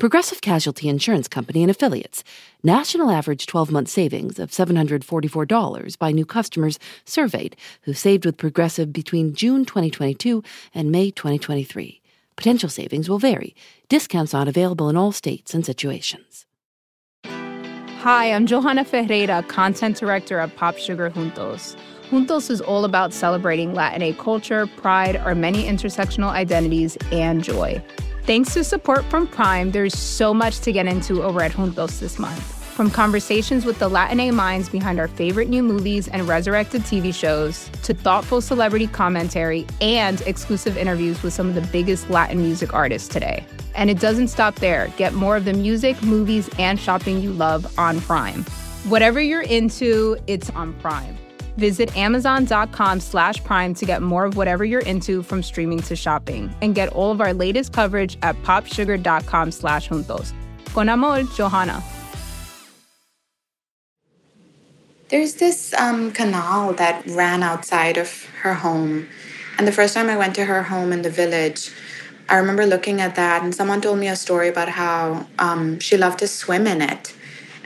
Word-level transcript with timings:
Progressive 0.00 0.40
Casualty 0.40 0.88
Insurance 0.88 1.28
Company 1.28 1.62
and 1.62 1.70
Affiliates. 1.70 2.24
National 2.62 3.10
average 3.10 3.44
12 3.44 3.70
month 3.70 3.88
savings 3.90 4.38
of 4.38 4.50
$744 4.50 5.98
by 5.98 6.10
new 6.10 6.24
customers 6.24 6.78
surveyed 7.04 7.54
who 7.82 7.92
saved 7.92 8.24
with 8.24 8.38
Progressive 8.38 8.94
between 8.94 9.34
June 9.34 9.66
2022 9.66 10.42
and 10.74 10.90
May 10.90 11.10
2023. 11.10 12.00
Potential 12.34 12.70
savings 12.70 13.10
will 13.10 13.18
vary. 13.18 13.54
Discounts 13.90 14.32
not 14.32 14.48
available 14.48 14.88
in 14.88 14.96
all 14.96 15.12
states 15.12 15.52
and 15.52 15.66
situations. 15.66 16.46
Hi, 17.26 18.32
I'm 18.32 18.46
Johanna 18.46 18.86
Ferreira, 18.86 19.42
content 19.48 19.98
director 19.98 20.38
at 20.38 20.56
Pop 20.56 20.78
Sugar 20.78 21.10
Juntos. 21.10 21.76
Juntos 22.08 22.50
is 22.50 22.62
all 22.62 22.86
about 22.86 23.12
celebrating 23.12 23.74
Latina 23.74 24.14
culture, 24.14 24.66
pride, 24.66 25.16
our 25.16 25.34
many 25.34 25.64
intersectional 25.64 26.30
identities, 26.30 26.96
and 27.12 27.44
joy. 27.44 27.84
Thanks 28.26 28.54
to 28.54 28.62
support 28.62 29.04
from 29.06 29.26
Prime, 29.26 29.70
there's 29.72 29.96
so 29.96 30.32
much 30.34 30.60
to 30.60 30.72
get 30.72 30.86
into 30.86 31.22
over 31.22 31.42
at 31.42 31.52
Juntos 31.52 31.98
this 31.98 32.18
month. 32.18 32.40
From 32.74 32.90
conversations 32.90 33.64
with 33.64 33.78
the 33.78 33.88
Latina 33.88 34.32
minds 34.32 34.68
behind 34.68 35.00
our 35.00 35.08
favorite 35.08 35.48
new 35.48 35.62
movies 35.62 36.06
and 36.08 36.26
resurrected 36.28 36.82
TV 36.82 37.14
shows, 37.14 37.68
to 37.82 37.92
thoughtful 37.92 38.40
celebrity 38.40 38.86
commentary 38.86 39.66
and 39.80 40.20
exclusive 40.22 40.76
interviews 40.76 41.22
with 41.22 41.32
some 41.32 41.48
of 41.48 41.54
the 41.54 41.66
biggest 41.72 42.08
Latin 42.08 42.38
music 42.38 42.72
artists 42.72 43.08
today. 43.08 43.44
And 43.74 43.90
it 43.90 43.98
doesn't 44.00 44.28
stop 44.28 44.54
there. 44.56 44.88
Get 44.96 45.14
more 45.14 45.36
of 45.36 45.44
the 45.44 45.52
music, 45.52 46.00
movies, 46.02 46.48
and 46.58 46.78
shopping 46.78 47.20
you 47.20 47.32
love 47.32 47.78
on 47.78 48.00
Prime. 48.00 48.44
Whatever 48.84 49.20
you're 49.20 49.42
into, 49.42 50.16
it's 50.26 50.50
on 50.50 50.72
Prime. 50.74 51.18
Visit 51.56 51.96
amazon.com 51.96 53.00
slash 53.00 53.42
prime 53.44 53.74
to 53.74 53.84
get 53.84 54.02
more 54.02 54.24
of 54.24 54.36
whatever 54.36 54.64
you're 54.64 54.80
into 54.80 55.22
from 55.22 55.42
streaming 55.42 55.80
to 55.82 55.96
shopping. 55.96 56.54
And 56.62 56.74
get 56.74 56.88
all 56.90 57.10
of 57.10 57.20
our 57.20 57.34
latest 57.34 57.72
coverage 57.72 58.16
at 58.22 58.36
popsugar.com 58.42 59.52
slash 59.52 59.88
juntos. 59.88 60.32
Con 60.66 60.88
amor, 60.88 61.24
Johanna. 61.34 61.82
There's 65.08 65.34
this 65.34 65.74
um, 65.74 66.12
canal 66.12 66.72
that 66.74 67.04
ran 67.04 67.42
outside 67.42 67.96
of 67.96 68.26
her 68.42 68.54
home. 68.54 69.08
And 69.58 69.66
the 69.66 69.72
first 69.72 69.92
time 69.94 70.08
I 70.08 70.16
went 70.16 70.36
to 70.36 70.44
her 70.44 70.62
home 70.62 70.92
in 70.92 71.02
the 71.02 71.10
village, 71.10 71.72
I 72.28 72.36
remember 72.36 72.64
looking 72.64 73.00
at 73.00 73.16
that, 73.16 73.42
and 73.42 73.52
someone 73.52 73.80
told 73.80 73.98
me 73.98 74.06
a 74.06 74.14
story 74.14 74.48
about 74.48 74.68
how 74.68 75.26
um, 75.40 75.80
she 75.80 75.96
loved 75.96 76.20
to 76.20 76.28
swim 76.28 76.68
in 76.68 76.80
it. 76.80 77.12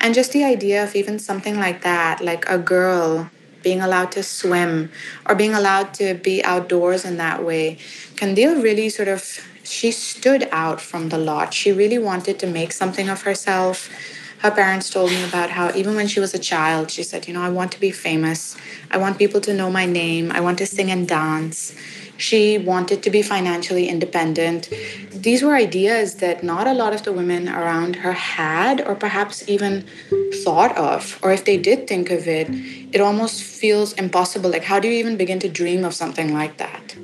And 0.01 0.15
just 0.15 0.33
the 0.33 0.43
idea 0.43 0.83
of 0.83 0.97
even 0.97 1.19
something 1.19 1.59
like 1.59 1.83
that, 1.83 2.23
like 2.23 2.49
a 2.49 2.57
girl 2.57 3.31
being 3.65 3.81
allowed 3.81 4.13
to 4.13 4.23
swim 4.23 4.93
or 5.27 5.35
being 5.35 5.55
allowed 5.55 5.93
to 5.95 6.15
be 6.15 6.45
outdoors 6.45 7.05
in 7.05 7.17
that 7.17 7.43
way. 7.43 7.79
Qandeel 8.15 8.63
really 8.63 8.89
sort 8.89 9.09
of 9.09 9.41
she 9.65 9.91
stood 9.91 10.47
out 10.53 10.81
from 10.81 11.09
the 11.09 11.19
lot. 11.19 11.55
She 11.55 11.73
really 11.73 11.99
wanted 11.99 12.39
to 12.41 12.47
make 12.47 12.71
something 12.71 13.09
of 13.09 13.23
herself. 13.23 13.89
Her 14.39 14.51
parents 14.51 14.91
told 14.91 15.11
me 15.11 15.25
about 15.25 15.49
how 15.51 15.75
even 15.75 15.97
when 15.97 16.07
she 16.07 16.21
was 16.21 16.35
a 16.35 16.39
child, 16.39 16.91
she 16.91 17.03
said, 17.03 17.27
you 17.27 17.33
know, 17.33 17.41
I 17.41 17.49
want 17.49 17.73
to 17.73 17.81
be 17.81 17.91
famous. 17.91 18.57
I 18.91 18.99
want 18.99 19.17
people 19.19 19.41
to 19.41 19.55
know 19.55 19.71
my 19.71 19.87
name. 19.87 20.31
I 20.31 20.41
want 20.41 20.59
to 20.59 20.67
sing 20.67 20.91
and 20.91 21.09
dance. 21.09 21.75
She 22.17 22.59
wanted 22.59 23.03
to 23.03 23.11
be 23.11 23.23
financially 23.23 23.89
independent. 23.89 24.69
These 25.11 25.43
were 25.43 25.55
ideas 25.55 26.17
that 26.17 26.45
not 26.45 26.67
a 26.67 26.73
lot 26.73 26.93
of 26.95 27.03
the 27.03 27.13
women 27.13 27.49
around 27.49 27.97
her 27.97 28.13
had, 28.13 28.81
or 28.81 28.95
perhaps 28.95 29.49
even 29.49 29.85
thought 30.45 30.77
of. 30.77 31.19
Or 31.23 31.33
if 31.33 31.45
they 31.45 31.57
did 31.57 31.89
think 31.89 32.11
of 32.11 32.29
it, 32.29 32.49
it 32.93 33.01
almost 33.01 33.43
feels 33.43 33.93
impossible. 33.95 34.51
Like, 34.51 34.65
how 34.65 34.79
do 34.79 34.89
you 34.89 34.95
even 34.95 35.17
begin 35.17 35.41
to 35.41 35.49
dream 35.49 35.85
of 35.85 35.95
something 35.95 36.33
like 36.33 36.59
that? 36.59 36.97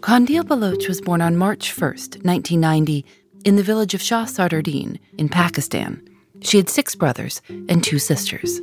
Qandeel 0.00 0.46
Baloch 0.46 0.86
was 0.86 1.00
born 1.00 1.22
on 1.22 1.36
March 1.36 1.74
1st, 1.74 2.24
1990, 2.24 3.04
in 3.44 3.56
the 3.56 3.62
village 3.62 3.94
of 3.94 4.02
Shah 4.02 4.26
Sadar 4.26 4.62
Din 4.62 4.98
in 5.18 5.28
Pakistan. 5.28 6.06
She 6.42 6.58
had 6.58 6.68
six 6.68 6.94
brothers 6.94 7.40
and 7.70 7.82
two 7.82 7.98
sisters. 7.98 8.60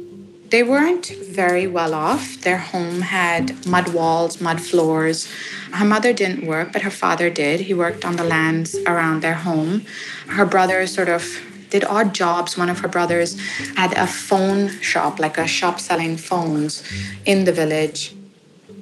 They 0.52 0.64
weren't 0.64 1.08
very 1.08 1.66
well 1.66 1.94
off. 1.94 2.42
Their 2.42 2.58
home 2.58 3.00
had 3.00 3.66
mud 3.66 3.94
walls, 3.94 4.42
mud 4.42 4.60
floors. 4.60 5.26
Her 5.72 5.86
mother 5.86 6.12
didn't 6.12 6.46
work, 6.46 6.74
but 6.74 6.82
her 6.82 6.92
father 6.92 7.30
did. 7.30 7.62
He 7.62 7.74
worked 7.74 8.04
on 8.04 8.18
the 8.18 8.26
lands 8.26 8.76
around 8.86 9.22
their 9.22 9.34
home. 9.34 9.86
Her 10.28 10.46
brothers 10.46 10.94
sort 10.94 11.08
of 11.08 11.24
did 11.70 11.86
odd 11.86 12.14
jobs. 12.14 12.58
One 12.58 12.70
of 12.70 12.80
her 12.80 12.90
brothers 12.90 13.40
had 13.78 13.94
a 13.94 14.06
phone 14.06 14.68
shop, 14.82 15.20
like 15.20 15.38
a 15.38 15.48
shop 15.48 15.80
selling 15.80 16.18
phones 16.18 16.84
in 17.26 17.46
the 17.46 17.54
village. 17.54 18.14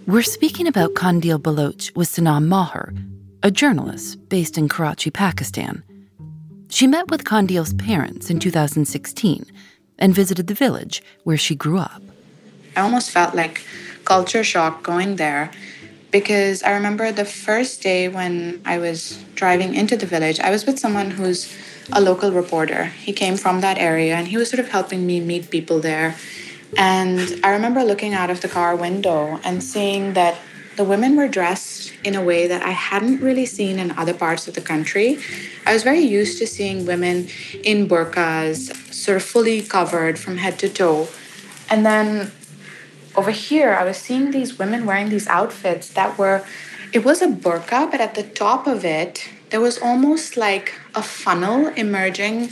We're 0.08 0.24
speaking 0.24 0.66
about 0.66 0.96
Qandeel 0.96 1.40
Baloch 1.40 1.96
with 1.96 2.10
Sanam 2.10 2.48
Maher, 2.48 2.96
a 3.44 3.52
journalist 3.52 4.28
based 4.28 4.58
in 4.58 4.70
Karachi, 4.70 5.12
Pakistan. 5.12 5.84
She 6.70 6.88
met 6.88 7.12
with 7.12 7.26
Qandeel's 7.26 7.76
parents 7.76 8.32
in 8.32 8.40
2016 8.40 9.46
and 10.00 10.16
visited 10.16 10.48
the 10.48 10.54
village 10.54 11.04
where 11.24 11.38
she 11.38 11.56
grew 11.56 11.78
up. 11.78 12.02
I 12.76 12.82
almost 12.82 13.12
felt 13.12 13.36
like 13.36 13.62
culture 14.06 14.44
shock 14.44 14.82
going 14.82 15.18
there 15.18 15.52
because 16.12 16.64
I 16.64 16.72
remember 16.72 17.12
the 17.12 17.26
first 17.26 17.84
day 17.84 18.08
when 18.08 18.62
I 18.66 18.80
was 18.80 19.24
driving 19.36 19.76
into 19.76 19.96
the 19.96 20.06
village, 20.06 20.40
I 20.40 20.50
was 20.50 20.66
with 20.66 20.80
someone 20.80 21.12
who's 21.12 21.54
a 21.92 22.02
local 22.02 22.32
reporter. 22.32 22.86
He 22.86 23.14
came 23.14 23.38
from 23.38 23.62
that 23.62 23.78
area 23.78 24.16
and 24.16 24.28
he 24.28 24.38
was 24.38 24.50
sort 24.50 24.60
of 24.60 24.70
helping 24.70 25.06
me 25.06 25.20
meet 25.20 25.52
people 25.52 25.80
there. 25.80 26.16
And 26.78 27.40
I 27.44 27.52
remember 27.52 27.84
looking 27.84 28.14
out 28.14 28.30
of 28.30 28.42
the 28.42 28.48
car 28.48 28.76
window 28.76 29.40
and 29.44 29.64
seeing 29.64 30.14
that 30.14 30.38
the 30.76 30.84
women 30.84 31.18
were 31.18 31.28
dressed 31.28 31.92
in 32.04 32.16
a 32.16 32.24
way 32.24 32.48
that 32.48 32.62
I 32.64 32.70
hadn't 32.72 33.22
really 33.22 33.46
seen 33.46 33.80
in 33.80 33.92
other 33.92 34.14
parts 34.14 34.48
of 34.48 34.54
the 34.54 34.62
country. 34.62 35.20
I 35.66 35.74
was 35.74 35.84
very 35.84 36.00
used 36.00 36.40
to 36.40 36.48
seeing 36.48 36.86
women 36.86 37.28
in 37.64 37.88
burqas, 37.88 38.89
sort 39.02 39.18
of 39.18 39.24
fully 39.24 39.62
covered 39.62 40.20
from 40.20 40.38
head 40.38 40.60
to 40.60 40.70
toe. 40.70 41.08
And 41.70 41.86
then 41.86 42.32
over 43.16 43.32
here, 43.32 43.74
I 43.74 43.84
was 43.84 43.98
seeing 43.98 44.32
these 44.32 44.58
women 44.58 44.86
wearing 44.86 45.10
these 45.10 45.28
outfits 45.28 45.90
that 45.90 46.18
were, 46.18 46.46
it 46.94 47.04
was 47.04 47.22
a 47.22 47.28
burqa, 47.28 47.90
but 47.92 48.02
at 48.02 48.16
the 48.16 48.24
top 48.24 48.68
of 48.68 48.86
it, 48.86 49.30
there 49.50 49.62
was 49.62 49.78
almost 49.80 50.38
like 50.38 50.74
a 50.96 51.02
funnel 51.02 51.68
emerging 51.70 52.50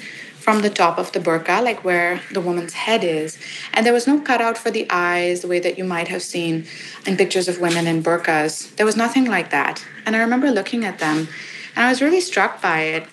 from 0.48 0.62
the 0.62 0.70
top 0.70 0.98
of 0.98 1.12
the 1.12 1.20
burqa, 1.20 1.62
like 1.62 1.84
where 1.84 2.22
the 2.32 2.40
woman's 2.40 2.74
head 2.74 3.04
is. 3.04 3.38
And 3.74 3.86
there 3.86 3.94
was 3.94 4.08
no 4.08 4.22
cutout 4.22 4.58
for 4.58 4.72
the 4.72 4.88
eyes, 4.90 5.42
the 5.42 5.48
way 5.48 5.60
that 5.60 5.78
you 5.78 5.84
might 5.84 6.08
have 6.08 6.22
seen 6.22 6.66
in 7.06 7.18
pictures 7.18 7.48
of 7.48 7.60
women 7.60 7.86
in 7.86 8.02
burqas. 8.02 8.74
There 8.78 8.86
was 8.86 8.96
nothing 8.96 9.26
like 9.26 9.50
that. 9.50 9.86
And 10.06 10.16
I 10.16 10.20
remember 10.20 10.50
looking 10.50 10.86
at 10.86 11.00
them 11.00 11.28
and 11.76 11.86
I 11.86 11.90
was 11.90 12.02
really 12.02 12.22
struck 12.22 12.62
by 12.62 12.80
it. 12.82 13.08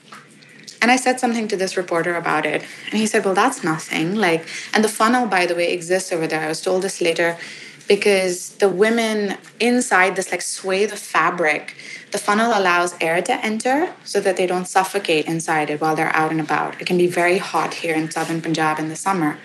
And 0.85 0.91
I 0.91 0.97
said 0.97 1.19
something 1.19 1.49
to 1.49 1.57
this 1.57 1.79
reporter 1.79 2.15
about 2.15 2.45
it. 2.45 2.63
And 2.91 3.01
he 3.01 3.07
said, 3.07 3.25
Well, 3.25 3.33
that's 3.33 3.65
nothing. 3.65 4.17
Like, 4.17 4.47
and 4.75 4.85
the 4.85 4.89
funnel, 4.91 5.27
by 5.27 5.47
the 5.47 5.55
way, 5.55 5.73
exists 5.73 6.13
over 6.13 6.27
there. 6.27 6.43
I 6.43 6.49
was 6.49 6.61
told 6.61 6.83
this 6.83 7.01
later 7.01 7.39
because 7.89 8.51
the 8.57 8.69
women 8.69 9.39
inside 9.59 10.15
this 10.15 10.31
like 10.31 10.43
swathe 10.43 10.93
of 10.93 10.99
fabric 10.99 11.75
the 12.11 12.19
funnel 12.19 12.53
allows 12.55 12.95
air 13.01 13.23
to 13.23 13.33
enter 13.45 13.95
so 14.05 14.21
that 14.21 14.37
they 14.37 14.47
don't 14.47 14.67
suffocate 14.67 15.25
inside 15.25 15.71
it 15.71 15.81
while 15.81 15.97
they're 15.97 16.15
out 16.15 16.31
and 16.31 16.41
about. 16.41 16.79
It 16.83 16.87
can 16.87 16.99
be 16.99 17.07
very 17.07 17.39
hot 17.39 17.73
here 17.73 17.95
in 17.95 18.11
southern 18.11 18.43
Punjab 18.43 18.79
in 18.79 18.89
the 18.91 18.97
summer. 18.97 19.39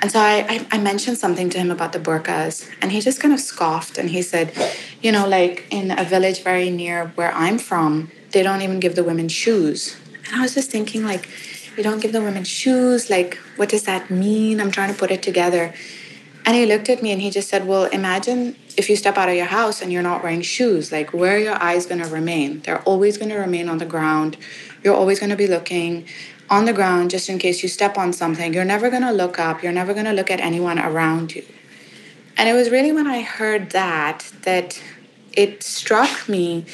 And 0.00 0.10
so 0.12 0.20
I, 0.20 0.46
I, 0.48 0.66
I, 0.70 0.78
mentioned 0.78 1.18
something 1.18 1.50
to 1.50 1.58
him 1.58 1.70
about 1.70 1.92
the 1.92 1.98
burqas, 1.98 2.70
and 2.80 2.90
he 2.90 3.00
just 3.00 3.20
kind 3.20 3.34
of 3.34 3.40
scoffed 3.40 3.98
and 3.98 4.08
he 4.08 4.22
said, 4.22 4.54
You 5.02 5.12
know, 5.12 5.26
like 5.28 5.66
in 5.70 5.90
a 5.90 6.04
village 6.04 6.42
very 6.42 6.70
near 6.70 7.08
where 7.16 7.32
I'm 7.32 7.58
from, 7.58 8.10
they 8.30 8.42
don't 8.42 8.62
even 8.62 8.80
give 8.80 8.94
the 8.94 9.04
women 9.04 9.28
shoes. 9.28 9.96
And 10.30 10.40
I 10.40 10.42
was 10.42 10.54
just 10.54 10.70
thinking, 10.70 11.04
like, 11.04 11.28
you 11.76 11.82
don't 11.82 12.00
give 12.00 12.12
the 12.12 12.22
women 12.22 12.44
shoes? 12.44 13.10
Like, 13.10 13.36
what 13.56 13.68
does 13.68 13.84
that 13.84 14.10
mean? 14.10 14.60
I'm 14.60 14.70
trying 14.70 14.92
to 14.92 14.98
put 14.98 15.10
it 15.10 15.22
together. 15.22 15.74
And 16.46 16.56
he 16.56 16.66
looked 16.66 16.88
at 16.88 17.02
me 17.02 17.12
and 17.12 17.20
he 17.20 17.30
just 17.30 17.48
said, 17.48 17.66
Well, 17.66 17.84
imagine 17.84 18.56
if 18.76 18.88
you 18.88 18.96
step 18.96 19.18
out 19.18 19.28
of 19.28 19.34
your 19.34 19.46
house 19.46 19.82
and 19.82 19.92
you're 19.92 20.02
not 20.02 20.22
wearing 20.22 20.42
shoes, 20.42 20.90
like 20.90 21.12
where 21.12 21.36
are 21.36 21.38
your 21.38 21.62
eyes 21.62 21.86
going 21.86 22.02
to 22.02 22.08
remain? 22.08 22.60
They're 22.60 22.82
always 22.82 23.18
going 23.18 23.28
to 23.30 23.36
remain 23.36 23.68
on 23.68 23.78
the 23.78 23.86
ground. 23.86 24.36
You're 24.82 24.94
always 24.94 25.20
going 25.20 25.30
to 25.30 25.36
be 25.36 25.46
looking 25.46 26.06
on 26.48 26.64
the 26.64 26.72
ground 26.72 27.10
just 27.10 27.28
in 27.28 27.38
case 27.38 27.62
you 27.62 27.68
step 27.68 27.98
on 27.98 28.12
something. 28.12 28.54
You're 28.54 28.64
never 28.64 28.88
going 28.90 29.02
to 29.02 29.12
look 29.12 29.38
up. 29.38 29.62
You're 29.62 29.72
never 29.72 29.92
going 29.92 30.06
to 30.06 30.12
look 30.12 30.30
at 30.30 30.40
anyone 30.40 30.78
around 30.78 31.34
you. 31.34 31.44
And 32.36 32.48
it 32.48 32.54
was 32.54 32.70
really 32.70 32.90
when 32.90 33.06
I 33.06 33.20
heard 33.20 33.70
that 33.70 34.32
that 34.42 34.82
it 35.32 35.62
struck 35.62 36.28
me 36.28 36.64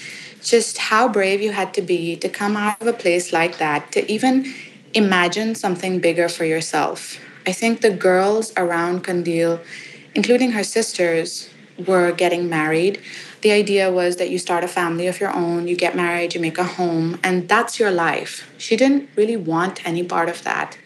just 0.50 0.78
how 0.78 1.08
brave 1.08 1.40
you 1.42 1.52
had 1.52 1.74
to 1.74 1.82
be 1.82 2.16
to 2.16 2.28
come 2.28 2.56
out 2.56 2.80
of 2.80 2.86
a 2.86 2.92
place 2.92 3.32
like 3.32 3.58
that, 3.58 3.92
to 3.92 4.10
even 4.10 4.52
imagine 4.94 5.54
something 5.54 5.98
bigger 5.98 6.28
for 6.28 6.44
yourself 6.44 7.18
I 7.46 7.52
think 7.52 7.80
the 7.80 7.90
girls 7.90 8.52
around 8.56 9.04
Qandeel, 9.04 9.60
including 10.16 10.50
her 10.50 10.64
sisters, 10.64 11.48
were 11.86 12.10
getting 12.10 12.48
married. 12.48 13.00
The 13.42 13.52
idea 13.52 13.92
was 13.92 14.16
that 14.16 14.30
you 14.30 14.38
start 14.38 14.64
a 14.64 14.68
family 14.68 15.06
of 15.06 15.20
your 15.20 15.30
own, 15.30 15.68
you 15.68 15.76
get 15.76 15.94
married, 15.94 16.34
you 16.34 16.40
make 16.40 16.58
a 16.58 16.64
home, 16.64 17.20
and 17.22 17.48
that's 17.48 17.78
your 17.78 17.92
life. 17.92 18.50
She 18.58 18.76
didn't 18.76 19.08
really 19.14 19.36
want 19.36 19.86
any 19.86 20.02
part 20.02 20.28
of 20.28 20.42
that. 20.42 20.76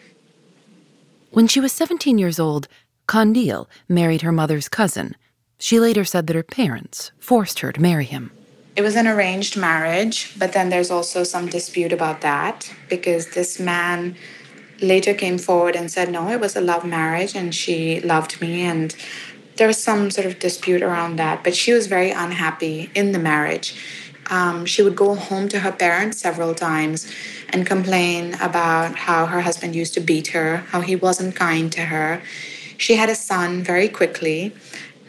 When 1.31 1.47
she 1.47 1.59
was 1.59 1.71
17 1.71 2.19
years 2.19 2.39
old, 2.39 2.67
Qandeel 3.07 3.65
married 3.89 4.21
her 4.21 4.31
mother's 4.31 4.69
cousin. 4.69 5.15
She 5.57 5.79
later 5.79 6.05
said 6.05 6.27
that 6.27 6.35
her 6.35 6.43
parents 6.43 7.11
forced 7.17 7.59
her 7.59 7.71
to 7.71 7.81
marry 7.81 8.05
him. 8.05 8.31
It 8.73 8.83
was 8.83 8.95
an 8.95 9.05
arranged 9.05 9.57
marriage, 9.57 10.33
but 10.39 10.53
then 10.53 10.69
there's 10.69 10.91
also 10.91 11.23
some 11.23 11.47
dispute 11.47 11.91
about 11.91 12.21
that 12.21 12.73
because 12.87 13.31
this 13.31 13.59
man 13.59 14.15
later 14.81 15.13
came 15.13 15.37
forward 15.37 15.75
and 15.75 15.91
said, 15.91 16.09
no, 16.09 16.29
it 16.29 16.39
was 16.39 16.55
a 16.55 16.61
love 16.61 16.85
marriage 16.85 17.35
and 17.35 17.53
she 17.53 17.99
loved 17.99 18.39
me. 18.39 18.61
And 18.61 18.95
there 19.57 19.67
was 19.67 19.81
some 19.81 20.09
sort 20.09 20.25
of 20.25 20.39
dispute 20.39 20.81
around 20.81 21.17
that, 21.17 21.43
but 21.43 21.53
she 21.53 21.73
was 21.73 21.87
very 21.87 22.11
unhappy 22.11 22.89
in 22.95 23.11
the 23.11 23.19
marriage. 23.19 23.75
Um, 24.29 24.65
she 24.65 24.81
would 24.81 24.95
go 24.95 25.15
home 25.15 25.49
to 25.49 25.59
her 25.59 25.73
parents 25.73 26.19
several 26.19 26.55
times 26.55 27.11
and 27.49 27.65
complain 27.65 28.35
about 28.35 28.95
how 28.95 29.25
her 29.25 29.41
husband 29.41 29.75
used 29.75 29.93
to 29.95 29.99
beat 29.99 30.27
her, 30.27 30.57
how 30.69 30.79
he 30.79 30.95
wasn't 30.95 31.35
kind 31.35 31.69
to 31.73 31.81
her. 31.81 32.21
She 32.77 32.95
had 32.95 33.09
a 33.09 33.15
son 33.15 33.61
very 33.61 33.89
quickly 33.89 34.55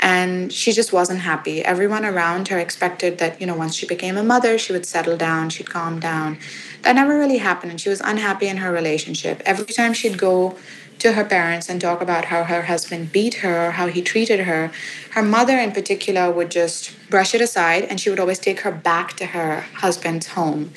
and 0.02 0.52
she 0.52 0.72
just 0.72 0.92
wasn't 0.92 1.20
happy. 1.20 1.64
Everyone 1.64 2.04
around 2.04 2.48
her 2.48 2.58
expected 2.58 3.18
that, 3.18 3.40
you 3.40 3.46
know, 3.46 3.54
once 3.54 3.76
she 3.76 3.86
became 3.86 4.16
a 4.16 4.24
mother, 4.24 4.58
she 4.58 4.72
would 4.72 4.84
settle 4.84 5.16
down, 5.16 5.48
she'd 5.48 5.70
calm 5.70 6.00
down. 6.00 6.38
That 6.82 6.96
never 6.96 7.16
really 7.16 7.38
happened, 7.38 7.70
and 7.70 7.80
she 7.80 7.88
was 7.88 8.00
unhappy 8.00 8.48
in 8.48 8.56
her 8.56 8.72
relationship. 8.72 9.40
Every 9.46 9.72
time 9.72 9.92
she'd 9.92 10.18
go 10.18 10.58
to 10.98 11.12
her 11.12 11.24
parents 11.24 11.68
and 11.68 11.80
talk 11.80 12.00
about 12.00 12.26
how 12.26 12.42
her 12.44 12.62
husband 12.62 13.12
beat 13.12 13.34
her, 13.34 13.68
or 13.68 13.70
how 13.70 13.86
he 13.86 14.02
treated 14.02 14.40
her, 14.40 14.72
her 15.10 15.22
mother 15.22 15.56
in 15.56 15.70
particular 15.70 16.32
would 16.32 16.50
just 16.50 16.92
brush 17.08 17.32
it 17.34 17.40
aside 17.40 17.84
and 17.84 18.00
she 18.00 18.10
would 18.10 18.20
always 18.20 18.38
take 18.40 18.60
her 18.60 18.72
back 18.72 19.14
to 19.14 19.26
her 19.26 19.60
husband's 19.74 20.28
home. 20.28 20.72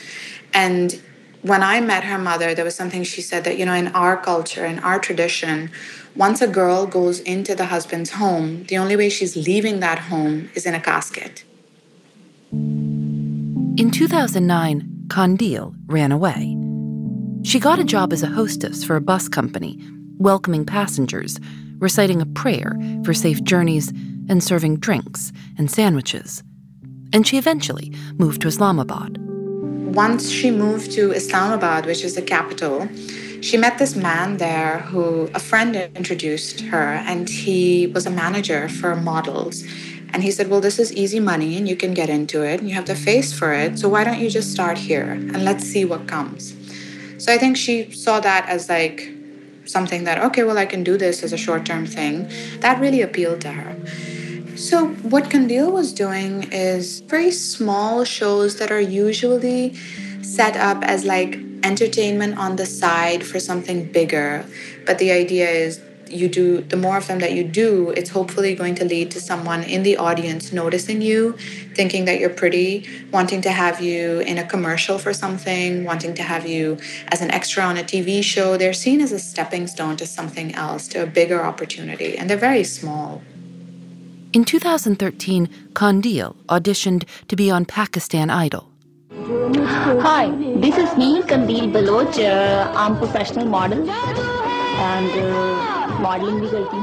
And 0.53 1.01
when 1.45 1.61
I 1.61 1.79
met 1.79 2.03
her 2.05 2.17
mother, 2.17 2.55
there 2.55 2.65
was 2.65 2.73
something 2.73 3.03
she 3.03 3.21
said 3.21 3.43
that, 3.43 3.59
you 3.59 3.67
know, 3.67 3.73
in 3.73 3.89
our 3.89 4.17
culture, 4.17 4.65
in 4.65 4.79
our 4.79 4.97
tradition, 4.97 5.69
once 6.15 6.41
a 6.41 6.47
girl 6.47 6.87
goes 6.87 7.19
into 7.19 7.53
the 7.53 7.65
husband's 7.65 8.11
home, 8.11 8.63
the 8.63 8.79
only 8.79 8.95
way 8.95 9.09
she's 9.09 9.35
leaving 9.35 9.79
that 9.79 9.99
home 9.99 10.49
is 10.55 10.65
in 10.65 10.73
a 10.73 10.79
casket. 10.79 11.43
In 12.51 13.91
2009, 13.91 15.05
Qandeel 15.07 15.75
ran 15.85 16.11
away. 16.11 16.57
She 17.43 17.59
got 17.59 17.77
a 17.77 17.83
job 17.83 18.11
as 18.11 18.23
a 18.23 18.27
hostess 18.27 18.83
for 18.83 18.95
a 18.95 19.01
bus 19.01 19.29
company, 19.29 19.79
welcoming 20.17 20.65
passengers, 20.65 21.39
reciting 21.77 22.21
a 22.23 22.25
prayer 22.25 22.75
for 23.03 23.13
safe 23.13 23.43
journeys, 23.43 23.93
and 24.29 24.43
serving 24.43 24.77
drinks 24.77 25.31
and 25.59 25.69
sandwiches. 25.69 26.41
And 27.13 27.27
she 27.27 27.37
eventually 27.37 27.93
moved 28.17 28.41
to 28.41 28.47
Islamabad. 28.47 29.24
Once 29.95 30.29
she 30.29 30.51
moved 30.51 30.91
to 30.91 31.13
Islamabad, 31.13 31.85
which 31.85 32.03
is 32.03 32.15
the 32.15 32.21
capital, 32.21 32.89
she 33.39 33.55
met 33.55 33.77
this 33.77 33.95
man 33.95 34.35
there 34.35 34.79
who 34.79 35.29
a 35.33 35.39
friend 35.39 35.73
introduced 35.95 36.59
her, 36.59 36.95
and 37.07 37.29
he 37.29 37.87
was 37.87 38.05
a 38.05 38.09
manager 38.09 38.67
for 38.67 38.93
models. 38.93 39.63
And 40.11 40.21
he 40.21 40.31
said, 40.31 40.49
Well, 40.49 40.59
this 40.59 40.79
is 40.79 40.91
easy 40.91 41.21
money 41.21 41.55
and 41.57 41.67
you 41.67 41.77
can 41.77 41.93
get 41.93 42.09
into 42.09 42.43
it 42.43 42.59
and 42.59 42.67
you 42.67 42.75
have 42.75 42.87
the 42.87 42.95
face 42.95 43.31
for 43.31 43.53
it. 43.53 43.79
So 43.79 43.87
why 43.87 44.03
don't 44.03 44.19
you 44.19 44.29
just 44.29 44.51
start 44.51 44.77
here 44.77 45.11
and 45.11 45.45
let's 45.45 45.63
see 45.63 45.85
what 45.85 46.07
comes? 46.07 46.55
So 47.17 47.33
I 47.33 47.37
think 47.37 47.55
she 47.55 47.89
saw 47.91 48.19
that 48.19 48.47
as 48.49 48.67
like 48.67 49.09
something 49.65 50.03
that, 50.03 50.17
okay, 50.25 50.43
well, 50.43 50.57
I 50.57 50.65
can 50.65 50.83
do 50.83 50.97
this 50.97 51.23
as 51.23 51.31
a 51.31 51.37
short 51.37 51.65
term 51.65 51.85
thing. 51.85 52.29
That 52.59 52.79
really 52.81 53.01
appealed 53.01 53.41
to 53.41 53.51
her. 53.53 53.75
So, 54.55 54.87
what 54.87 55.25
Qandeel 55.25 55.69
was 55.69 55.91
doing 55.91 56.43
is 56.53 57.01
very 57.01 57.31
small 57.31 58.05
shows 58.05 58.55
that 58.57 58.71
are 58.71 58.79
usually 58.79 59.75
set 60.21 60.55
up 60.55 60.81
as 60.81 61.03
like 61.03 61.37
entertainment 61.61 62.37
on 62.37 62.55
the 62.55 62.65
side 62.65 63.25
for 63.25 63.37
something 63.37 63.91
bigger. 63.91 64.45
But 64.85 64.97
the 64.97 65.11
idea 65.11 65.49
is 65.49 65.81
you 66.07 66.29
do 66.29 66.61
the 66.61 66.77
more 66.77 66.95
of 66.95 67.07
them 67.07 67.19
that 67.19 67.33
you 67.33 67.43
do 67.43 67.89
it's 67.97 68.11
hopefully 68.11 68.53
going 68.53 68.75
to 68.75 68.85
lead 68.85 69.09
to 69.09 69.19
someone 69.19 69.63
in 69.63 69.81
the 69.81 69.97
audience 69.97 70.53
noticing 70.53 71.01
you 71.01 71.31
thinking 71.73 72.05
that 72.05 72.19
you're 72.19 72.29
pretty 72.29 72.87
wanting 73.11 73.41
to 73.41 73.49
have 73.49 73.81
you 73.81 74.19
in 74.19 74.37
a 74.37 74.45
commercial 74.45 74.99
for 74.99 75.11
something 75.13 75.83
wanting 75.83 76.13
to 76.13 76.21
have 76.21 76.45
you 76.45 76.77
as 77.07 77.21
an 77.21 77.31
extra 77.31 77.63
on 77.63 77.75
a 77.75 77.83
tv 77.83 78.23
show. 78.23 78.55
They're 78.55 78.71
seen 78.71 79.01
as 79.01 79.11
a 79.11 79.19
stepping 79.19 79.67
stone 79.67 79.97
to 79.97 80.05
something 80.05 80.53
else 80.55 80.87
to 80.89 81.03
a 81.03 81.07
bigger 81.07 81.43
opportunity. 81.43 82.17
And 82.17 82.29
they're 82.29 82.37
very 82.37 82.63
small 82.63 83.21
in 84.35 84.43
2013 84.43 85.47
Qandeel 85.73 86.35
auditioned 86.49 87.05
to 87.29 87.35
be 87.35 87.49
on 87.49 87.65
pakistan 87.65 88.29
idol 88.29 88.69
Hi, 90.05 90.29
this 90.63 90.77
is 90.77 90.95
me, 90.97 91.21
Qandeel 91.21 91.71
Baloch. 91.71 92.19
Uh, 92.19 92.71
I'm 92.75 92.95
a 92.95 92.97
professional 92.97 93.47
model 93.47 93.89
and 93.89 95.09
uh, 95.09 95.74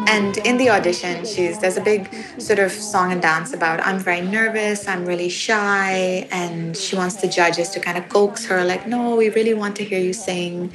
And 0.08 0.36
in 0.38 0.56
the 0.56 0.70
audition, 0.70 1.24
she's 1.24 1.58
there's 1.60 1.76
a 1.76 1.80
big 1.80 2.08
sort 2.38 2.58
of 2.58 2.72
song 2.72 3.12
and 3.12 3.20
dance 3.20 3.52
about 3.52 3.80
I'm 3.86 3.98
very 3.98 4.20
nervous, 4.20 4.88
I'm 4.88 5.04
really 5.04 5.28
shy, 5.28 6.26
and 6.30 6.76
she 6.76 6.96
wants 6.96 7.16
the 7.16 7.28
judges 7.28 7.70
to 7.70 7.80
kind 7.80 7.98
of 7.98 8.08
coax 8.08 8.46
her 8.46 8.64
like, 8.64 8.86
no, 8.86 9.16
we 9.16 9.28
really 9.30 9.54
want 9.54 9.76
to 9.76 9.84
hear 9.84 9.98
you 9.98 10.12
sing. 10.12 10.72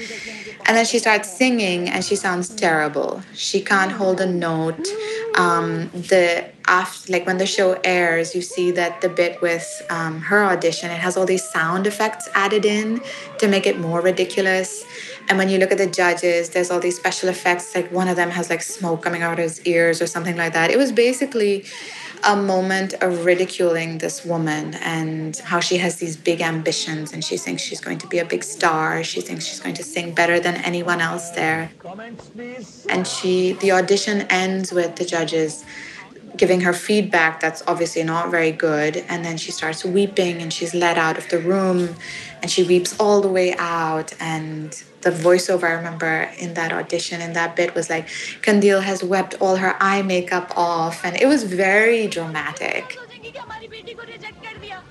And 0.65 0.75
then 0.75 0.85
she 0.85 0.99
starts 0.99 1.31
singing, 1.31 1.89
and 1.89 2.03
she 2.03 2.15
sounds 2.15 2.49
terrible. 2.49 3.21
She 3.33 3.61
can't 3.61 3.91
hold 3.91 4.19
a 4.19 4.25
note. 4.25 4.85
Um, 5.35 5.89
the 5.93 6.45
after, 6.67 7.13
like 7.13 7.25
when 7.25 7.37
the 7.37 7.45
show 7.45 7.79
airs, 7.83 8.35
you 8.35 8.41
see 8.41 8.71
that 8.71 8.99
the 8.99 9.07
bit 9.07 9.41
with 9.41 9.65
um, 9.89 10.19
her 10.21 10.43
audition, 10.43 10.91
it 10.91 10.99
has 10.99 11.15
all 11.15 11.25
these 11.25 11.43
sound 11.43 11.87
effects 11.87 12.27
added 12.35 12.65
in 12.65 13.01
to 13.39 13.47
make 13.47 13.65
it 13.65 13.79
more 13.79 14.01
ridiculous. 14.01 14.83
And 15.29 15.38
when 15.38 15.50
you 15.50 15.57
look 15.57 15.71
at 15.71 15.77
the 15.77 15.88
judges, 15.88 16.50
there's 16.50 16.71
all 16.71 16.79
these 16.79 16.95
special 16.95 17.29
effects. 17.29 17.75
Like 17.75 17.91
one 17.91 18.07
of 18.07 18.15
them 18.15 18.29
has 18.29 18.50
like 18.50 18.62
smoke 18.62 19.01
coming 19.03 19.21
out 19.21 19.33
of 19.33 19.44
his 19.44 19.62
ears 19.65 20.01
or 20.01 20.07
something 20.07 20.38
like 20.38 20.53
that. 20.53 20.71
It 20.71 20.77
was 20.77 20.91
basically 20.91 21.65
a 22.24 22.35
moment 22.35 22.94
of 23.01 23.25
ridiculing 23.25 24.00
this 24.00 24.25
woman 24.25 24.74
and 24.75 25.38
how 25.38 25.59
she 25.59 25.77
has 25.77 25.97
these 25.97 26.18
big 26.18 26.41
ambitions 26.41 27.13
and 27.13 27.24
she 27.24 27.38
thinks 27.38 27.62
she's 27.62 27.81
going 27.81 27.97
to 28.00 28.07
be 28.07 28.19
a 28.19 28.25
big 28.25 28.44
star. 28.44 29.03
She 29.03 29.21
thinks 29.21 29.45
she's 29.45 29.59
going 29.59 29.75
to 29.75 29.83
sing 29.83 30.13
better 30.13 30.39
than 30.39 30.56
anyone 30.56 31.01
else 31.01 31.31
there. 31.31 31.71
And 32.89 33.06
she 33.06 33.53
the 33.53 33.71
audition 33.73 34.21
ends 34.30 34.71
with 34.71 34.95
the 34.95 35.06
judges 35.06 35.63
giving 36.37 36.61
her 36.61 36.73
feedback 36.73 37.39
that's 37.39 37.63
obviously 37.67 38.03
not 38.03 38.29
very 38.31 38.51
good. 38.51 38.97
And 39.09 39.25
then 39.25 39.37
she 39.37 39.51
starts 39.51 39.83
weeping 39.83 40.41
and 40.41 40.53
she's 40.53 40.73
led 40.73 40.97
out 40.97 41.17
of 41.17 41.27
the 41.29 41.39
room 41.39 41.95
and 42.41 42.49
she 42.49 42.63
weeps 42.63 42.97
all 42.99 43.21
the 43.21 43.27
way 43.27 43.56
out. 43.57 44.13
And 44.19 44.71
the 45.01 45.09
voiceover 45.09 45.63
I 45.63 45.73
remember 45.73 46.29
in 46.37 46.53
that 46.53 46.71
audition, 46.71 47.21
in 47.21 47.33
that 47.33 47.56
bit, 47.56 47.73
was 47.75 47.89
like, 47.89 48.07
Qandeel 48.41 48.83
has 48.83 49.03
wept 49.03 49.35
all 49.39 49.57
her 49.57 49.75
eye 49.79 50.01
makeup 50.01 50.51
off. 50.56 51.03
And 51.03 51.15
it 51.19 51.27
was 51.27 51.44
very 51.44 52.07
dramatic. 52.07 52.97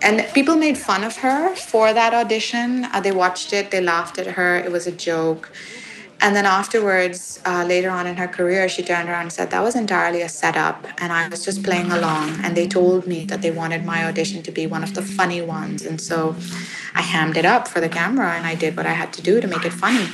And 0.02 0.26
people 0.34 0.56
made 0.56 0.76
fun 0.76 1.04
of 1.04 1.16
her 1.18 1.54
for 1.54 1.92
that 1.92 2.12
audition. 2.12 2.84
Uh, 2.84 3.00
they 3.00 3.12
watched 3.12 3.52
it, 3.52 3.70
they 3.70 3.80
laughed 3.80 4.18
at 4.18 4.26
her, 4.26 4.56
it 4.56 4.70
was 4.70 4.86
a 4.86 4.92
joke. 4.92 5.50
And 6.20 6.34
then 6.34 6.46
afterwards, 6.46 7.40
uh, 7.44 7.64
later 7.66 7.90
on 7.90 8.06
in 8.06 8.16
her 8.16 8.26
career, 8.26 8.68
she 8.68 8.82
turned 8.82 9.08
around 9.08 9.22
and 9.22 9.32
said, 9.32 9.50
That 9.50 9.62
was 9.62 9.76
entirely 9.76 10.22
a 10.22 10.28
setup. 10.28 10.86
And 10.98 11.12
I 11.12 11.28
was 11.28 11.44
just 11.44 11.62
playing 11.62 11.92
along. 11.92 12.40
And 12.42 12.56
they 12.56 12.66
told 12.66 13.06
me 13.06 13.24
that 13.26 13.42
they 13.42 13.50
wanted 13.50 13.84
my 13.84 14.04
audition 14.06 14.42
to 14.44 14.50
be 14.50 14.66
one 14.66 14.82
of 14.82 14.94
the 14.94 15.02
funny 15.02 15.42
ones. 15.42 15.84
And 15.84 16.00
so 16.00 16.34
I 16.94 17.02
hammed 17.02 17.36
it 17.36 17.44
up 17.44 17.68
for 17.68 17.80
the 17.80 17.88
camera 17.88 18.32
and 18.32 18.46
I 18.46 18.54
did 18.54 18.76
what 18.76 18.86
I 18.86 18.92
had 18.92 19.12
to 19.14 19.22
do 19.22 19.40
to 19.40 19.46
make 19.46 19.64
it 19.64 19.72
funny. 19.72 20.08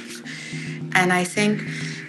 And 0.95 1.13
I 1.13 1.25
think 1.25 1.63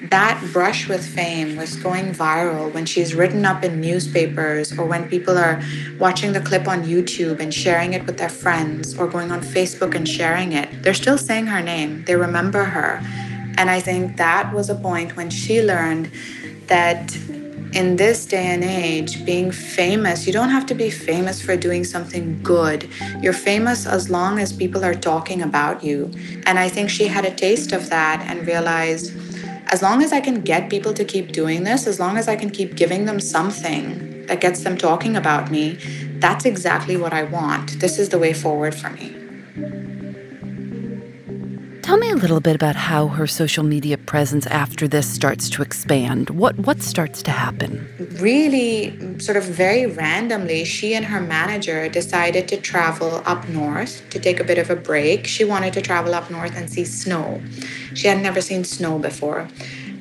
that 0.10 0.44
brush 0.52 0.90
with 0.90 1.06
fame 1.06 1.56
was 1.56 1.78
going 1.78 2.14
viral 2.14 2.74
when 2.74 2.86
she's 2.86 3.16
written 3.16 3.46
up 3.46 3.64
in 3.64 3.80
newspapers 3.80 4.78
or 4.78 4.86
when 4.86 5.08
people 5.08 5.38
are 5.38 5.62
watching 5.98 6.34
the 6.34 6.42
clip 6.42 6.68
on 6.68 6.84
YouTube 6.84 7.40
and 7.40 7.54
sharing 7.54 7.94
it 7.94 8.06
with 8.06 8.18
their 8.18 8.30
friends 8.30 8.98
or 8.98 9.08
going 9.08 9.32
on 9.32 9.42
Facebook 9.42 9.96
and 9.96 10.08
sharing 10.08 10.52
it. 10.52 10.84
They're 10.84 10.94
still 10.94 11.18
saying 11.18 11.48
her 11.48 11.62
name, 11.62 12.04
they 12.06 12.16
remember 12.16 12.66
her. 12.66 13.02
And 13.58 13.70
I 13.70 13.80
think 13.80 14.18
that 14.18 14.54
was 14.54 14.70
a 14.70 14.76
point 14.76 15.16
when 15.16 15.30
she 15.30 15.62
learned 15.62 16.12
that 16.68 17.16
in 17.74 17.96
this 17.96 18.26
day 18.26 18.46
and 18.46 18.64
age, 18.64 19.26
being 19.26 19.52
famous, 19.52 20.28
you 20.28 20.34
don't 20.34 20.50
have 20.50 20.66
to 20.68 20.76
be 20.76 20.92
famous 20.92 21.42
for 21.42 21.58
doing 21.58 21.84
something 21.84 22.42
good. 22.44 22.88
You're 23.22 23.34
famous 23.34 23.88
as 23.88 24.10
long 24.10 24.40
as 24.40 24.54
people 24.54 24.86
are 24.86 24.94
talking 24.94 25.42
about 25.42 25.84
you. 25.84 26.12
And 26.46 26.60
I 26.60 26.70
think 26.70 26.90
she 26.90 27.08
had 27.08 27.26
a 27.26 27.34
taste 27.34 27.72
of 27.72 27.90
that 27.90 28.24
and 28.28 28.46
realized 28.46 29.12
as 29.72 29.82
long 29.82 30.04
as 30.04 30.14
I 30.14 30.22
can 30.22 30.42
get 30.42 30.70
people 30.70 30.94
to 30.94 31.04
keep 31.04 31.32
doing 31.32 31.64
this, 31.64 31.88
as 31.88 32.00
long 32.00 32.18
as 32.18 32.28
I 32.28 32.36
can 32.36 32.52
keep 32.52 32.76
giving 32.76 33.06
them 33.06 33.20
something 33.20 34.26
that 34.28 34.40
gets 34.40 34.64
them 34.64 34.78
talking 34.78 35.16
about 35.16 35.50
me, 35.50 35.80
that's 36.20 36.46
exactly 36.46 36.96
what 36.96 37.12
I 37.12 37.24
want. 37.24 37.80
This 37.80 37.98
is 37.98 38.10
the 38.10 38.20
way 38.20 38.34
forward 38.34 38.76
for 38.76 38.92
me. 38.92 39.23
Tell 41.84 41.98
me 41.98 42.10
a 42.10 42.16
little 42.16 42.40
bit 42.40 42.56
about 42.56 42.78
how 42.78 43.10
her 43.10 43.28
social 43.28 43.62
media 43.62 43.98
presence 43.98 44.48
after 44.48 44.88
this 44.88 45.06
starts 45.06 45.50
to 45.50 45.62
expand. 45.62 46.30
What 46.30 46.58
what 46.60 46.82
starts 46.82 47.22
to 47.24 47.32
happen? 47.32 47.86
Really, 48.22 49.20
sort 49.20 49.36
of 49.36 49.44
very 49.44 49.86
randomly, 49.86 50.63
she 50.63 50.96
and 50.96 51.04
her 51.04 51.20
manager 51.20 51.90
decided 51.90 52.48
to 52.48 52.56
travel 52.56 53.22
up 53.25 53.50
north 53.50 54.02
to 54.12 54.18
take 54.18 54.40
a 54.40 54.46
bit 54.46 54.58
of 54.58 54.70
a 54.70 54.78
break. 54.78 55.28
She 55.28 55.44
wanted 55.44 55.74
to 55.74 55.82
travel 55.82 56.16
up 56.16 56.32
north 56.32 56.56
and 56.56 56.70
see 56.70 56.86
snow. 56.86 57.42
She 57.94 58.08
had 58.08 58.22
never 58.22 58.40
seen 58.40 58.63
snow 58.63 58.98
before. 58.98 59.50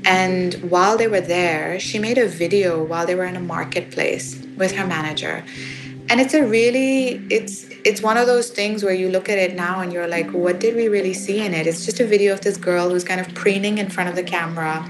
And 0.04 0.54
while 0.70 0.96
they 0.96 1.08
were 1.08 1.20
there, 1.20 1.80
she 1.80 1.98
made 1.98 2.16
a 2.16 2.28
video 2.28 2.84
while 2.84 3.06
they 3.06 3.16
were 3.16 3.24
in 3.24 3.34
a 3.34 3.40
marketplace 3.40 4.40
with 4.56 4.70
her 4.76 4.86
manager. 4.86 5.44
And 6.12 6.20
it's 6.20 6.34
a 6.34 6.44
really 6.44 7.24
it's 7.30 7.64
it's 7.86 8.02
one 8.02 8.18
of 8.18 8.26
those 8.26 8.50
things 8.50 8.84
where 8.84 8.92
you 8.92 9.08
look 9.08 9.30
at 9.30 9.38
it 9.38 9.56
now 9.56 9.80
and 9.80 9.90
you're 9.90 10.06
like, 10.06 10.30
what 10.32 10.60
did 10.60 10.76
we 10.76 10.88
really 10.88 11.14
see 11.14 11.40
in 11.40 11.54
it? 11.54 11.66
It's 11.66 11.86
just 11.86 12.00
a 12.00 12.06
video 12.06 12.34
of 12.34 12.42
this 12.42 12.58
girl 12.58 12.90
who's 12.90 13.02
kind 13.02 13.18
of 13.18 13.34
preening 13.34 13.78
in 13.78 13.88
front 13.88 14.10
of 14.10 14.14
the 14.14 14.22
camera. 14.22 14.86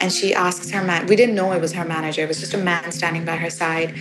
And 0.00 0.10
she 0.10 0.32
asks 0.32 0.70
her 0.70 0.82
man, 0.82 1.06
we 1.06 1.16
didn't 1.16 1.34
know 1.34 1.52
it 1.52 1.60
was 1.60 1.74
her 1.74 1.84
manager, 1.84 2.22
it 2.22 2.28
was 2.28 2.40
just 2.40 2.54
a 2.54 2.58
man 2.72 2.92
standing 2.92 3.26
by 3.26 3.36
her 3.36 3.50
side. 3.50 3.94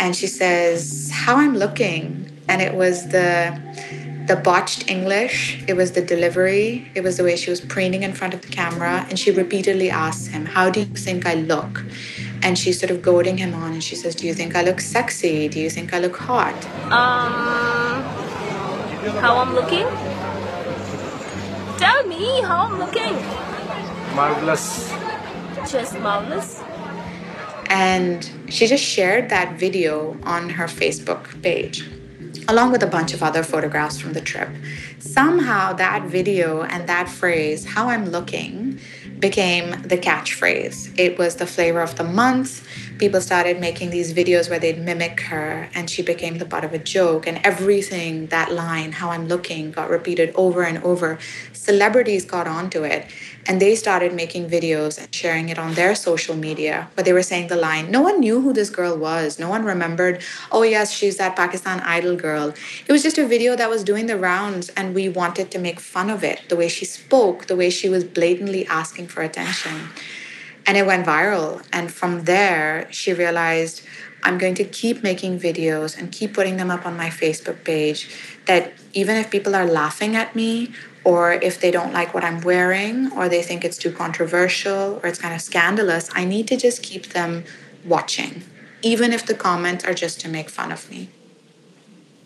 And 0.00 0.16
she 0.16 0.26
says, 0.26 1.08
How 1.14 1.36
I'm 1.36 1.56
looking. 1.56 2.28
And 2.48 2.60
it 2.60 2.74
was 2.74 3.06
the 3.10 3.56
the 4.26 4.34
botched 4.34 4.90
English, 4.90 5.62
it 5.68 5.74
was 5.74 5.92
the 5.92 6.02
delivery, 6.02 6.90
it 6.96 7.02
was 7.02 7.16
the 7.16 7.24
way 7.24 7.34
she 7.36 7.48
was 7.48 7.60
preening 7.60 8.02
in 8.02 8.12
front 8.12 8.34
of 8.34 8.42
the 8.42 8.48
camera. 8.48 9.06
And 9.08 9.16
she 9.20 9.30
repeatedly 9.30 9.88
asks 9.88 10.26
him, 10.26 10.46
How 10.46 10.68
do 10.68 10.80
you 10.80 10.86
think 10.86 11.26
I 11.26 11.34
look? 11.34 11.84
And 12.42 12.58
she's 12.58 12.78
sort 12.78 12.90
of 12.90 13.02
goading 13.02 13.36
him 13.36 13.54
on 13.54 13.72
and 13.72 13.82
she 13.82 13.96
says, 13.96 14.14
Do 14.14 14.26
you 14.26 14.34
think 14.34 14.54
I 14.54 14.62
look 14.62 14.80
sexy? 14.80 15.48
Do 15.48 15.58
you 15.60 15.70
think 15.70 15.92
I 15.92 15.98
look 15.98 16.16
hot? 16.16 16.54
Um, 16.84 18.02
how 19.20 19.38
I'm 19.38 19.54
looking? 19.54 19.86
Tell 21.78 22.06
me 22.06 22.40
how 22.42 22.66
I'm 22.66 22.78
looking. 22.78 23.14
Marvelous. 24.14 24.92
Just 25.70 25.98
marvelous. 26.00 26.62
And 27.68 28.28
she 28.48 28.66
just 28.66 28.84
shared 28.84 29.28
that 29.28 29.58
video 29.58 30.16
on 30.22 30.48
her 30.50 30.64
Facebook 30.64 31.40
page, 31.42 31.84
along 32.48 32.72
with 32.72 32.82
a 32.82 32.86
bunch 32.86 33.12
of 33.12 33.22
other 33.22 33.42
photographs 33.42 34.00
from 34.00 34.14
the 34.14 34.20
trip. 34.20 34.48
Somehow, 34.98 35.74
that 35.74 36.04
video 36.04 36.62
and 36.62 36.88
that 36.88 37.08
phrase, 37.08 37.64
how 37.66 37.88
I'm 37.88 38.08
looking, 38.10 38.80
became 39.20 39.70
the 39.82 39.98
catchphrase. 39.98 40.98
It 40.98 41.18
was 41.18 41.36
the 41.36 41.46
flavor 41.46 41.80
of 41.80 41.96
the 41.96 42.04
month. 42.04 42.66
People 42.98 43.20
started 43.20 43.60
making 43.60 43.90
these 43.90 44.12
videos 44.12 44.50
where 44.50 44.58
they'd 44.58 44.80
mimic 44.80 45.20
her, 45.20 45.70
and 45.72 45.88
she 45.88 46.02
became 46.02 46.38
the 46.38 46.44
butt 46.44 46.64
of 46.64 46.72
a 46.72 46.78
joke. 46.78 47.28
And 47.28 47.38
everything, 47.44 48.26
that 48.26 48.52
line, 48.52 48.90
how 48.90 49.10
I'm 49.10 49.28
looking, 49.28 49.70
got 49.70 49.88
repeated 49.88 50.34
over 50.34 50.64
and 50.64 50.82
over. 50.82 51.18
Celebrities 51.52 52.24
got 52.24 52.48
onto 52.48 52.82
it, 52.82 53.06
and 53.46 53.62
they 53.62 53.76
started 53.76 54.12
making 54.14 54.50
videos 54.50 54.98
and 54.98 55.14
sharing 55.14 55.48
it 55.48 55.60
on 55.60 55.74
their 55.74 55.94
social 55.94 56.34
media. 56.34 56.90
But 56.96 57.04
they 57.04 57.12
were 57.12 57.22
saying 57.22 57.46
the 57.46 57.56
line, 57.56 57.88
no 57.92 58.02
one 58.02 58.18
knew 58.18 58.40
who 58.40 58.52
this 58.52 58.68
girl 58.68 58.96
was. 58.96 59.38
No 59.38 59.48
one 59.48 59.64
remembered, 59.64 60.20
oh, 60.50 60.64
yes, 60.64 60.90
she's 60.90 61.18
that 61.18 61.36
Pakistan 61.36 61.78
idol 61.80 62.16
girl. 62.16 62.52
It 62.88 62.90
was 62.90 63.04
just 63.04 63.16
a 63.16 63.28
video 63.28 63.54
that 63.54 63.70
was 63.70 63.84
doing 63.84 64.06
the 64.06 64.18
rounds, 64.18 64.70
and 64.70 64.92
we 64.92 65.08
wanted 65.08 65.52
to 65.52 65.60
make 65.60 65.78
fun 65.78 66.10
of 66.10 66.24
it 66.24 66.48
the 66.48 66.56
way 66.56 66.68
she 66.68 66.84
spoke, 66.84 67.46
the 67.46 67.54
way 67.54 67.70
she 67.70 67.88
was 67.88 68.02
blatantly 68.02 68.66
asking 68.66 69.06
for 69.06 69.22
attention. 69.22 69.90
And 70.68 70.76
it 70.76 70.86
went 70.86 71.06
viral. 71.06 71.66
And 71.72 71.90
from 71.90 72.24
there, 72.24 72.86
she 72.92 73.14
realized 73.14 73.82
I'm 74.22 74.36
going 74.36 74.54
to 74.56 74.64
keep 74.64 75.02
making 75.02 75.40
videos 75.40 75.98
and 75.98 76.12
keep 76.12 76.34
putting 76.34 76.58
them 76.58 76.70
up 76.70 76.84
on 76.84 76.94
my 76.94 77.08
Facebook 77.08 77.64
page. 77.64 78.10
That 78.44 78.74
even 78.92 79.16
if 79.16 79.30
people 79.30 79.54
are 79.56 79.64
laughing 79.64 80.14
at 80.14 80.36
me, 80.36 80.72
or 81.04 81.32
if 81.32 81.58
they 81.58 81.70
don't 81.70 81.94
like 81.94 82.12
what 82.12 82.22
I'm 82.22 82.42
wearing, 82.42 83.10
or 83.12 83.30
they 83.30 83.42
think 83.42 83.64
it's 83.64 83.78
too 83.78 83.90
controversial, 83.90 85.00
or 85.02 85.06
it's 85.06 85.18
kind 85.18 85.34
of 85.34 85.40
scandalous, 85.40 86.10
I 86.12 86.26
need 86.26 86.46
to 86.48 86.56
just 86.56 86.82
keep 86.82 87.08
them 87.08 87.44
watching, 87.84 88.42
even 88.82 89.14
if 89.14 89.24
the 89.24 89.34
comments 89.34 89.86
are 89.86 89.94
just 89.94 90.20
to 90.20 90.28
make 90.28 90.50
fun 90.50 90.70
of 90.70 90.90
me. 90.90 91.08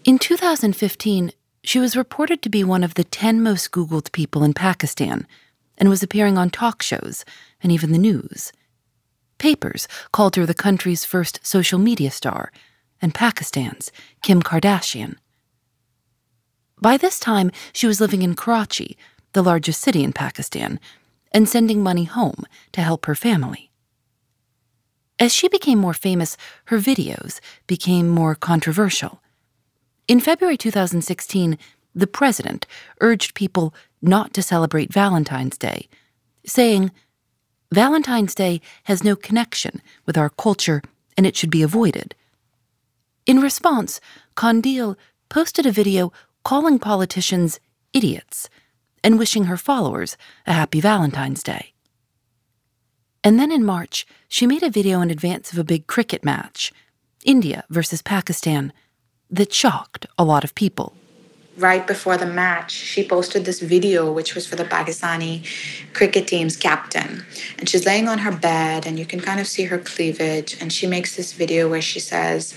In 0.04 0.18
2015, 0.18 1.30
she 1.62 1.78
was 1.78 1.96
reported 1.96 2.42
to 2.42 2.48
be 2.48 2.64
one 2.64 2.82
of 2.82 2.94
the 2.94 3.04
10 3.04 3.40
most 3.40 3.70
Googled 3.70 4.10
people 4.10 4.42
in 4.42 4.52
Pakistan 4.52 5.28
and 5.82 5.88
was 5.88 6.00
appearing 6.00 6.38
on 6.38 6.48
talk 6.48 6.80
shows 6.80 7.24
and 7.60 7.72
even 7.72 7.90
the 7.90 7.98
news. 7.98 8.52
Papers 9.38 9.88
called 10.12 10.36
her 10.36 10.46
the 10.46 10.54
country's 10.54 11.04
first 11.04 11.44
social 11.44 11.80
media 11.80 12.08
star 12.08 12.52
and 13.00 13.12
Pakistan's 13.12 13.90
Kim 14.22 14.42
Kardashian. 14.42 15.16
By 16.80 16.96
this 16.96 17.18
time, 17.18 17.50
she 17.72 17.88
was 17.88 18.00
living 18.00 18.22
in 18.22 18.36
Karachi, 18.36 18.96
the 19.32 19.42
largest 19.42 19.80
city 19.80 20.04
in 20.04 20.12
Pakistan, 20.12 20.78
and 21.32 21.48
sending 21.48 21.82
money 21.82 22.04
home 22.04 22.44
to 22.70 22.80
help 22.80 23.06
her 23.06 23.16
family. 23.16 23.72
As 25.18 25.34
she 25.34 25.48
became 25.48 25.80
more 25.80 25.94
famous, 25.94 26.36
her 26.66 26.78
videos 26.78 27.40
became 27.66 28.08
more 28.08 28.36
controversial. 28.36 29.20
In 30.06 30.20
February 30.20 30.56
2016, 30.56 31.58
the 31.92 32.06
president 32.06 32.68
urged 33.00 33.34
people 33.34 33.74
not 34.02 34.34
to 34.34 34.42
celebrate 34.42 34.92
Valentine's 34.92 35.56
Day, 35.56 35.88
saying, 36.44 36.90
Valentine's 37.72 38.34
Day 38.34 38.60
has 38.84 39.04
no 39.04 39.16
connection 39.16 39.80
with 40.04 40.18
our 40.18 40.28
culture 40.28 40.82
and 41.16 41.26
it 41.26 41.36
should 41.36 41.50
be 41.50 41.62
avoided. 41.62 42.14
In 43.24 43.40
response, 43.40 44.00
Qandeel 44.36 44.96
posted 45.28 45.64
a 45.64 45.72
video 45.72 46.12
calling 46.44 46.78
politicians 46.78 47.60
idiots 47.92 48.50
and 49.04 49.18
wishing 49.18 49.44
her 49.44 49.56
followers 49.56 50.16
a 50.46 50.52
happy 50.52 50.80
Valentine's 50.80 51.42
Day. 51.42 51.72
And 53.24 53.38
then 53.38 53.52
in 53.52 53.64
March, 53.64 54.04
she 54.28 54.46
made 54.46 54.62
a 54.62 54.70
video 54.70 55.00
in 55.00 55.10
advance 55.10 55.52
of 55.52 55.58
a 55.58 55.64
big 55.64 55.86
cricket 55.86 56.24
match, 56.24 56.72
India 57.24 57.64
versus 57.70 58.02
Pakistan, 58.02 58.72
that 59.30 59.52
shocked 59.52 60.06
a 60.18 60.24
lot 60.24 60.44
of 60.44 60.54
people 60.54 60.94
right 61.56 61.86
before 61.86 62.16
the 62.16 62.26
match, 62.26 62.72
she 62.72 63.06
posted 63.06 63.44
this 63.44 63.60
video, 63.60 64.10
which 64.10 64.34
was 64.34 64.46
for 64.46 64.56
the 64.56 64.64
Pakistani 64.64 65.44
cricket 65.92 66.26
team's 66.26 66.56
captain. 66.56 67.24
And 67.58 67.68
she's 67.68 67.84
laying 67.84 68.08
on 68.08 68.18
her 68.18 68.32
bed, 68.32 68.86
and 68.86 68.98
you 68.98 69.04
can 69.04 69.20
kind 69.20 69.38
of 69.38 69.46
see 69.46 69.64
her 69.64 69.78
cleavage. 69.78 70.60
And 70.60 70.72
she 70.72 70.86
makes 70.86 71.16
this 71.16 71.34
video 71.34 71.68
where 71.68 71.82
she 71.82 72.00
says, 72.00 72.54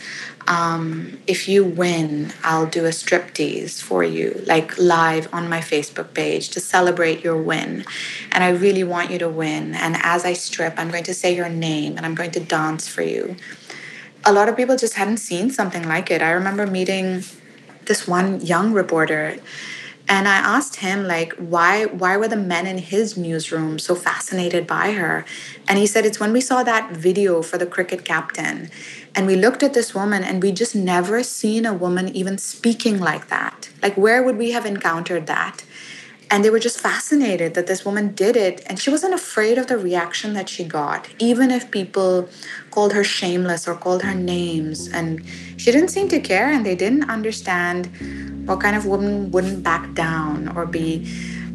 um, 0.47 1.19
If 1.27 1.49
you 1.49 1.65
win, 1.65 2.31
I'll 2.43 2.67
do 2.67 2.85
a 2.85 2.89
striptease 2.89 3.81
for 3.81 4.03
you, 4.03 4.41
like 4.45 4.77
live 4.77 5.27
on 5.33 5.49
my 5.49 5.59
Facebook 5.59 6.13
page 6.13 6.49
to 6.49 6.59
celebrate 6.61 7.23
your 7.23 7.41
win. 7.41 7.85
And 8.31 8.43
I 8.43 8.49
really 8.49 8.83
want 8.83 9.11
you 9.11 9.19
to 9.19 9.29
win. 9.29 9.75
And 9.75 9.97
as 10.01 10.23
I 10.23 10.33
strip, 10.33 10.75
I'm 10.77 10.89
going 10.89 11.03
to 11.05 11.13
say 11.13 11.35
your 11.35 11.49
name 11.49 11.97
and 11.97 12.05
I'm 12.05 12.15
going 12.15 12.31
to 12.31 12.39
dance 12.39 12.87
for 12.87 13.01
you. 13.01 13.35
A 14.27 14.33
lot 14.33 14.49
of 14.49 14.57
people 14.57 14.75
just 14.75 14.95
hadn't 14.95 15.17
seen 15.17 15.51
something 15.51 15.87
like 15.87 16.09
it. 16.09 16.21
I 16.21 16.31
remember 16.31 16.65
meeting 16.65 17.23
this 17.85 18.07
one 18.07 18.41
young 18.41 18.73
reporter 18.73 19.37
and 20.07 20.27
i 20.27 20.35
asked 20.35 20.77
him 20.77 21.07
like 21.07 21.33
why 21.33 21.85
why 21.85 22.15
were 22.17 22.27
the 22.27 22.35
men 22.35 22.67
in 22.67 22.77
his 22.77 23.17
newsroom 23.17 23.79
so 23.79 23.95
fascinated 23.95 24.67
by 24.67 24.91
her? 24.91 25.25
And 25.67 25.77
he 25.79 25.87
said 25.87 26.05
it's 26.05 26.19
when 26.19 26.33
we 26.33 26.41
saw 26.41 26.63
that 26.63 26.91
video 26.91 27.41
for 27.41 27.57
the 27.57 27.65
cricket 27.65 28.05
captain 28.05 28.69
and 29.15 29.25
we 29.25 29.35
looked 29.35 29.63
at 29.63 29.73
this 29.73 29.95
woman 29.95 30.23
and 30.23 30.43
we 30.43 30.51
just 30.51 30.75
never 30.75 31.23
seen 31.23 31.65
a 31.65 31.73
woman 31.73 32.09
even 32.09 32.37
speaking 32.37 32.99
like 32.99 33.29
that. 33.29 33.69
Like 33.81 33.95
where 33.95 34.21
would 34.23 34.37
we 34.37 34.51
have 34.51 34.65
encountered 34.65 35.27
that? 35.27 35.63
And 36.29 36.43
they 36.43 36.49
were 36.49 36.59
just 36.59 36.79
fascinated 36.79 37.53
that 37.53 37.67
this 37.67 37.85
woman 37.85 38.13
did 38.13 38.35
it 38.35 38.63
and 38.65 38.79
she 38.79 38.89
wasn't 38.89 39.13
afraid 39.13 39.57
of 39.57 39.67
the 39.67 39.77
reaction 39.77 40.33
that 40.33 40.49
she 40.49 40.63
got 40.63 41.07
even 41.19 41.51
if 41.51 41.69
people 41.71 42.29
called 42.75 42.93
her 42.93 43.03
shameless 43.03 43.67
or 43.67 43.75
called 43.75 44.01
her 44.03 44.13
names 44.13 44.87
and 44.89 45.23
she 45.57 45.71
didn't 45.71 45.89
seem 45.89 46.07
to 46.09 46.19
care 46.19 46.49
and 46.51 46.65
they 46.65 46.75
didn't 46.75 47.09
understand 47.09 47.89
what 48.47 48.59
kind 48.59 48.75
of 48.75 48.85
woman 48.85 49.31
wouldn't 49.31 49.63
back 49.63 49.93
down 49.93 50.49
or 50.55 50.65
be 50.65 50.89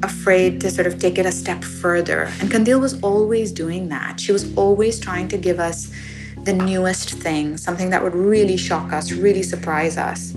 afraid 0.03 0.61
to 0.63 0.71
sort 0.71 0.87
of 0.87 0.99
take 0.99 1.19
it 1.19 1.27
a 1.27 1.33
step 1.33 1.63
further 1.63 2.23
and 2.41 2.51
Qandeel 2.51 2.81
was 2.81 3.01
always 3.03 3.53
doing 3.53 3.91
that 3.91 4.19
she 4.19 4.33
was 4.33 4.45
always 4.57 4.99
trying 4.99 5.29
to 5.29 5.37
give 5.37 5.61
us 5.61 5.93
the 6.45 6.55
newest 6.55 7.11
thing 7.11 7.59
something 7.59 7.91
that 7.91 8.03
would 8.03 8.15
really 8.15 8.57
shock 8.57 8.93
us 8.93 9.13
really 9.13 9.43
surprise 9.43 9.99
us 9.99 10.33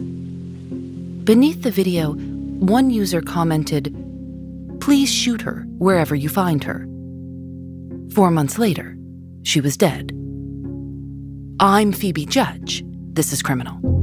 beneath 1.31 1.63
the 1.63 1.71
video 1.71 2.13
one 2.77 2.89
user 2.89 3.21
commented 3.21 3.95
Please 4.83 5.09
shoot 5.09 5.41
her 5.43 5.65
wherever 5.77 6.13
you 6.13 6.27
find 6.27 6.61
her. 6.65 6.85
Four 8.13 8.31
months 8.31 8.59
later, 8.59 8.97
she 9.43 9.61
was 9.61 9.77
dead. 9.77 10.11
I'm 11.59 11.91
Phoebe 11.91 12.25
Judge. 12.25 12.83
This 13.13 13.31
is 13.31 13.43
Criminal. 13.43 14.02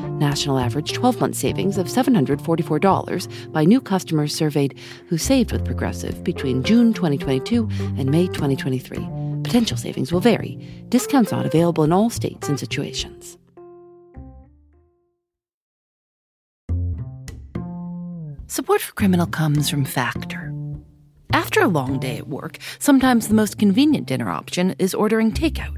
National 0.21 0.59
average 0.59 0.93
12 0.93 1.19
month 1.19 1.35
savings 1.35 1.79
of 1.79 1.87
$744 1.87 3.51
by 3.51 3.65
new 3.65 3.81
customers 3.81 4.35
surveyed 4.35 4.77
who 5.07 5.17
saved 5.17 5.51
with 5.51 5.65
Progressive 5.65 6.23
between 6.23 6.61
June 6.61 6.93
2022 6.93 7.67
and 7.97 8.11
May 8.11 8.27
2023. 8.27 8.99
Potential 9.41 9.77
savings 9.77 10.13
will 10.13 10.19
vary. 10.19 10.85
Discounts 10.89 11.31
not 11.31 11.47
available 11.47 11.83
in 11.83 11.91
all 11.91 12.11
states 12.11 12.47
and 12.47 12.59
situations. 12.59 13.39
Support 18.45 18.81
for 18.81 18.93
Criminal 18.93 19.25
comes 19.25 19.71
from 19.71 19.85
Factor. 19.85 20.53
After 21.33 21.61
a 21.61 21.67
long 21.67 21.97
day 21.97 22.17
at 22.17 22.27
work, 22.27 22.59
sometimes 22.77 23.27
the 23.27 23.33
most 23.33 23.57
convenient 23.57 24.05
dinner 24.05 24.29
option 24.29 24.75
is 24.77 24.93
ordering 24.93 25.31
takeout. 25.31 25.77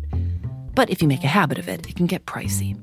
But 0.76 0.90
if 0.90 1.02
you 1.02 1.08
make 1.08 1.24
a 1.24 1.28
habit 1.28 1.60
of 1.60 1.70
it, 1.70 1.88
it 1.88 1.96
can 1.96 2.08
get 2.08 2.26
pricey. 2.26 2.83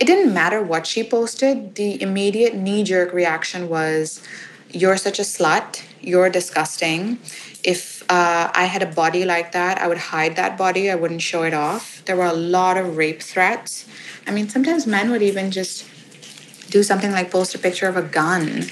It 0.00 0.06
didn't 0.06 0.32
matter 0.32 0.62
what 0.62 0.86
she 0.86 1.04
posted, 1.04 1.74
the 1.74 2.00
immediate 2.00 2.54
knee 2.54 2.82
jerk 2.84 3.12
reaction 3.12 3.68
was, 3.68 4.22
You're 4.70 4.96
such 4.96 5.18
a 5.18 5.22
slut. 5.22 5.82
You're 6.00 6.30
disgusting. 6.30 7.18
If 7.62 8.02
uh, 8.10 8.50
I 8.54 8.64
had 8.64 8.82
a 8.82 8.86
body 8.86 9.26
like 9.26 9.52
that, 9.52 9.76
I 9.78 9.86
would 9.86 9.98
hide 9.98 10.36
that 10.36 10.56
body. 10.56 10.90
I 10.90 10.94
wouldn't 10.94 11.20
show 11.20 11.42
it 11.42 11.52
off. 11.52 12.02
There 12.06 12.16
were 12.16 12.24
a 12.24 12.32
lot 12.32 12.78
of 12.78 12.96
rape 12.96 13.20
threats. 13.20 13.86
I 14.26 14.30
mean, 14.30 14.48
sometimes 14.48 14.86
men 14.86 15.10
would 15.10 15.20
even 15.20 15.50
just 15.50 15.86
do 16.70 16.82
something 16.82 17.12
like 17.12 17.30
post 17.30 17.54
a 17.54 17.58
picture 17.58 17.86
of 17.86 17.98
a 17.98 18.02
gun 18.02 18.64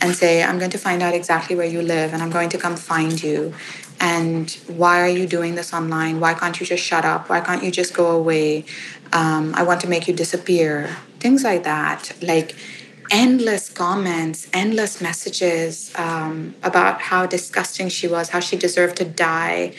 and 0.00 0.14
say, 0.14 0.44
I'm 0.44 0.58
going 0.58 0.70
to 0.70 0.78
find 0.78 1.02
out 1.02 1.14
exactly 1.14 1.56
where 1.56 1.66
you 1.66 1.82
live 1.82 2.12
and 2.12 2.22
I'm 2.22 2.30
going 2.30 2.50
to 2.50 2.58
come 2.58 2.76
find 2.76 3.20
you. 3.20 3.54
And 3.98 4.50
why 4.66 5.00
are 5.00 5.08
you 5.08 5.26
doing 5.26 5.54
this 5.54 5.72
online? 5.72 6.20
Why 6.20 6.34
can't 6.34 6.58
you 6.60 6.66
just 6.66 6.84
shut 6.84 7.04
up? 7.04 7.30
Why 7.30 7.40
can't 7.40 7.62
you 7.62 7.70
just 7.70 7.94
go 7.94 8.10
away? 8.10 8.66
Um, 9.12 9.54
I 9.54 9.62
want 9.62 9.80
to 9.82 9.88
make 9.88 10.08
you 10.08 10.14
disappear. 10.14 10.96
Things 11.20 11.44
like 11.44 11.64
that. 11.64 12.12
Like 12.22 12.56
endless 13.10 13.70
comments, 13.70 14.48
endless 14.52 15.00
messages 15.00 15.92
um, 15.96 16.54
about 16.62 17.00
how 17.00 17.26
disgusting 17.26 17.88
she 17.88 18.08
was, 18.08 18.30
how 18.30 18.40
she 18.40 18.56
deserved 18.56 18.96
to 18.96 19.04
die. 19.04 19.72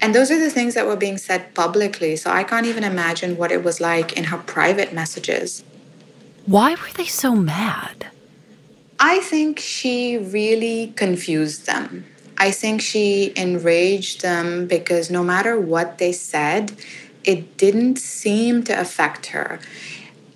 And 0.00 0.14
those 0.14 0.30
are 0.30 0.38
the 0.38 0.50
things 0.50 0.74
that 0.74 0.86
were 0.86 0.96
being 0.96 1.18
said 1.18 1.54
publicly. 1.54 2.16
So 2.16 2.30
I 2.30 2.44
can't 2.44 2.66
even 2.66 2.84
imagine 2.84 3.36
what 3.36 3.52
it 3.52 3.62
was 3.62 3.80
like 3.80 4.12
in 4.14 4.24
her 4.24 4.38
private 4.38 4.92
messages. 4.92 5.64
Why 6.46 6.72
were 6.72 6.92
they 6.96 7.06
so 7.06 7.34
mad? 7.36 8.08
I 8.98 9.20
think 9.20 9.58
she 9.58 10.18
really 10.18 10.92
confused 10.96 11.66
them. 11.66 12.04
I 12.36 12.50
think 12.50 12.80
she 12.80 13.32
enraged 13.36 14.22
them 14.22 14.66
because 14.66 15.10
no 15.10 15.22
matter 15.22 15.58
what 15.60 15.98
they 15.98 16.12
said, 16.12 16.72
it 17.24 17.56
didn't 17.56 17.96
seem 17.96 18.62
to 18.64 18.78
affect 18.78 19.26
her. 19.26 19.60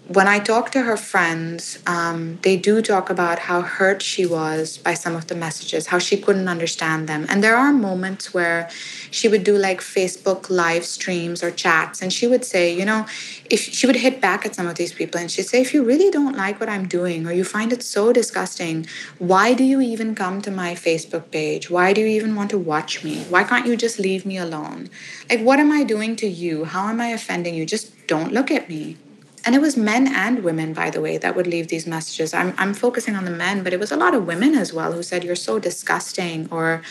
When 0.09 0.29
I 0.29 0.38
talk 0.38 0.71
to 0.71 0.83
her 0.83 0.97
friends, 0.97 1.81
um, 1.85 2.38
they 2.42 2.57
do 2.57 2.81
talk 2.81 3.11
about 3.11 3.40
how 3.40 3.62
hurt 3.62 4.03
she 4.03 4.25
was 4.25 4.79
by 4.79 4.95
some 4.95 5.16
of 5.16 5.27
the 5.27 5.35
messages, 5.35 5.88
how 5.88 5.99
she 5.99 6.16
couldn't 6.16 6.47
understand 6.47 7.09
them. 7.09 7.27
And 7.29 7.42
there 7.42 7.57
are 7.57 7.73
moments 7.73 8.33
where 8.33 8.71
she 9.11 9.27
would 9.27 9.42
do 9.42 9.59
like 9.59 9.81
Facebook 9.81 10.49
live 10.49 10.85
streams 10.85 11.42
or 11.42 11.51
chats, 11.51 12.03
and 12.03 12.12
she 12.12 12.29
would 12.29 12.45
say, 12.45 12.73
you 12.73 12.85
know, 12.85 13.05
if 13.51 13.61
she 13.61 13.88
would 13.88 13.97
hit 13.97 14.21
back 14.21 14.47
at 14.47 14.55
some 14.55 14.69
of 14.69 14.77
these 14.77 14.92
people 14.92 15.21
and 15.21 15.29
she'd 15.29 15.47
say, 15.47 15.61
if 15.61 15.75
you 15.75 15.83
really 15.83 16.09
don't 16.09 16.37
like 16.37 16.61
what 16.61 16.69
I'm 16.69 16.87
doing 16.87 17.27
or 17.27 17.33
you 17.33 17.42
find 17.42 17.73
it 17.73 17.83
so 17.83 18.12
disgusting, 18.12 18.87
why 19.19 19.55
do 19.55 19.64
you 19.64 19.81
even 19.81 20.14
come 20.14 20.40
to 20.42 20.53
my 20.53 20.75
Facebook 20.75 21.33
page? 21.33 21.69
Why 21.69 21.92
do 21.92 22.01
you 22.01 22.07
even 22.07 22.37
want 22.37 22.51
to 22.51 22.59
watch 22.59 23.03
me? 23.03 23.25
Why 23.25 23.42
can't 23.42 23.66
you 23.66 23.77
just 23.77 23.99
leave 23.99 24.25
me 24.25 24.38
alone? 24.38 24.88
Like, 25.29 25.40
what 25.40 25.59
am 25.59 25.73
I 25.73 25.83
doing 25.83 26.14
to 26.16 26.29
you? 26.29 26.64
How 26.64 26.87
am 26.87 27.01
I 27.01 27.09
offending 27.09 27.57
you? 27.57 27.66
Just 27.66 28.07
don't 28.07 28.33
look 28.33 28.53
at 28.53 28.69
me. 28.69 28.99
And 29.46 29.54
it 29.54 29.61
was 29.61 29.76
men 29.76 30.09
and 30.09 30.42
women, 30.42 30.72
by 30.72 30.90
the 30.90 31.00
way, 31.00 31.18
that 31.18 31.37
would 31.37 31.46
leave 31.46 31.68
these 31.68 31.87
messages. 31.87 32.35
I'm, 32.35 32.52
I'm 32.59 32.74
focusing 32.74 33.14
on 33.14 33.24
the 33.24 33.30
men, 33.30 33.62
but 33.62 33.72
it 33.72 33.78
was 33.78 33.92
a 33.92 33.96
lot 33.96 34.12
of 34.12 34.26
women 34.26 34.56
as 34.56 34.72
well 34.72 34.92
who 34.92 35.04
said, 35.04 35.22
You're 35.22 35.37
so 35.37 35.61
disgusting, 35.61 36.48
or 36.50 36.82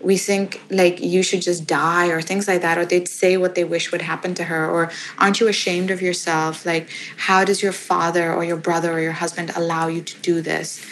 we 0.00 0.16
think 0.16 0.62
like 0.70 0.98
you 0.98 1.22
should 1.22 1.42
just 1.42 1.66
die, 1.66 2.08
or 2.08 2.22
things 2.22 2.48
like 2.48 2.62
that, 2.62 2.78
or 2.78 2.86
they'd 2.86 3.06
say 3.06 3.36
what 3.36 3.54
they 3.54 3.64
wish 3.64 3.92
would 3.92 4.00
happen 4.00 4.32
to 4.36 4.44
her, 4.44 4.66
or 4.66 4.90
aren't 5.18 5.40
you 5.40 5.48
ashamed 5.48 5.90
of 5.90 6.00
yourself? 6.00 6.64
Like, 6.64 6.88
how 7.18 7.44
does 7.44 7.62
your 7.62 7.72
father 7.72 8.32
or 8.32 8.44
your 8.44 8.56
brother 8.56 8.90
or 8.90 9.00
your 9.00 9.12
husband 9.12 9.52
allow 9.54 9.88
you 9.88 10.00
to 10.00 10.18
do 10.20 10.40
this? 10.40 10.82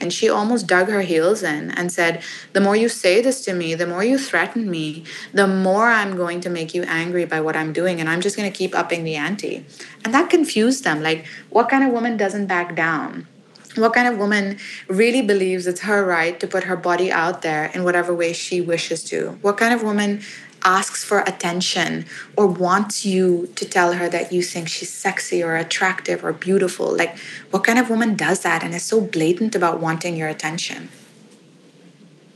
And 0.00 0.12
she 0.12 0.28
almost 0.28 0.66
dug 0.66 0.88
her 0.88 1.02
heels 1.02 1.42
in 1.42 1.70
and 1.72 1.92
said, 1.92 2.22
The 2.52 2.60
more 2.60 2.76
you 2.76 2.88
say 2.88 3.20
this 3.20 3.44
to 3.44 3.52
me, 3.52 3.74
the 3.74 3.86
more 3.86 4.04
you 4.04 4.18
threaten 4.18 4.70
me, 4.70 5.04
the 5.32 5.46
more 5.46 5.88
I'm 5.88 6.16
going 6.16 6.40
to 6.42 6.50
make 6.50 6.74
you 6.74 6.82
angry 6.84 7.24
by 7.24 7.40
what 7.40 7.56
I'm 7.56 7.72
doing. 7.72 8.00
And 8.00 8.08
I'm 8.08 8.20
just 8.20 8.36
going 8.36 8.50
to 8.50 8.56
keep 8.56 8.74
upping 8.74 9.04
the 9.04 9.16
ante. 9.16 9.64
And 10.04 10.14
that 10.14 10.30
confused 10.30 10.84
them. 10.84 11.02
Like, 11.02 11.26
what 11.50 11.68
kind 11.68 11.84
of 11.84 11.90
woman 11.90 12.16
doesn't 12.16 12.46
back 12.46 12.76
down? 12.76 13.26
What 13.74 13.92
kind 13.92 14.08
of 14.08 14.18
woman 14.18 14.58
really 14.88 15.22
believes 15.22 15.66
it's 15.66 15.82
her 15.82 16.04
right 16.04 16.38
to 16.40 16.46
put 16.46 16.64
her 16.64 16.76
body 16.76 17.12
out 17.12 17.42
there 17.42 17.66
in 17.66 17.84
whatever 17.84 18.14
way 18.14 18.32
she 18.32 18.60
wishes 18.60 19.04
to? 19.04 19.38
What 19.42 19.56
kind 19.56 19.72
of 19.72 19.82
woman 19.82 20.22
asks 20.62 21.04
for 21.04 21.20
attention 21.20 22.04
or 22.36 22.46
wants 22.46 23.04
you 23.04 23.48
to 23.56 23.64
tell 23.64 23.92
her 23.94 24.08
that 24.08 24.32
you 24.32 24.42
think 24.42 24.68
she's 24.68 24.92
sexy 24.92 25.42
or 25.42 25.56
attractive 25.56 26.24
or 26.24 26.32
beautiful. 26.32 26.94
Like, 26.94 27.18
what 27.50 27.64
kind 27.64 27.78
of 27.78 27.90
woman 27.90 28.16
does 28.16 28.40
that 28.40 28.62
and 28.62 28.74
is 28.74 28.82
so 28.82 29.00
blatant 29.00 29.54
about 29.54 29.80
wanting 29.80 30.16
your 30.16 30.28
attention? 30.28 30.88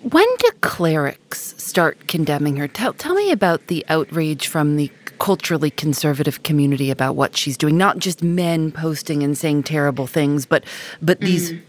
When 0.03 0.27
do 0.39 0.51
clerics 0.61 1.55
start 1.59 2.09
condemning 2.09 2.57
her? 2.57 2.67
Tell, 2.67 2.93
tell 2.93 3.15
me 3.15 3.31
about 3.31 3.69
the 3.69 3.85
outrage 3.89 4.49
from 4.49 4.77
the 4.77 4.91
culturally 5.23 5.71
conservative 5.71 6.43
community 6.43 6.91
about 6.91 7.15
what 7.15 7.37
she's 7.37 7.57
doing. 7.57 7.79
Not 7.79 7.99
just 7.99 8.25
men 8.25 8.73
posting 8.73 9.23
and 9.23 9.39
saying 9.39 9.63
terrible 9.63 10.09
things, 10.09 10.47
but 10.47 10.65
but 11.01 11.21
these 11.21 11.53
mm. 11.53 11.63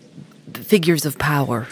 figures 0.57 1.05
of 1.05 1.19
power. 1.19 1.67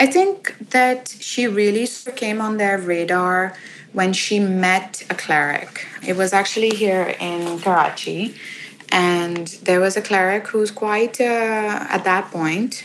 I 0.00 0.06
think 0.06 0.70
that 0.70 1.14
she 1.20 1.46
really 1.48 1.88
came 2.14 2.40
on 2.40 2.56
their 2.56 2.78
radar 2.78 3.56
when 3.92 4.12
she 4.12 4.38
met 4.38 5.04
a 5.10 5.14
cleric. 5.14 5.86
It 6.06 6.16
was 6.16 6.32
actually 6.32 6.70
here 6.70 7.16
in 7.18 7.58
Karachi. 7.58 8.36
And 8.90 9.48
there 9.64 9.80
was 9.80 9.96
a 9.96 10.02
cleric 10.02 10.46
who's 10.46 10.70
quite, 10.70 11.20
uh, 11.20 11.86
at 11.90 12.04
that 12.04 12.30
point, 12.30 12.84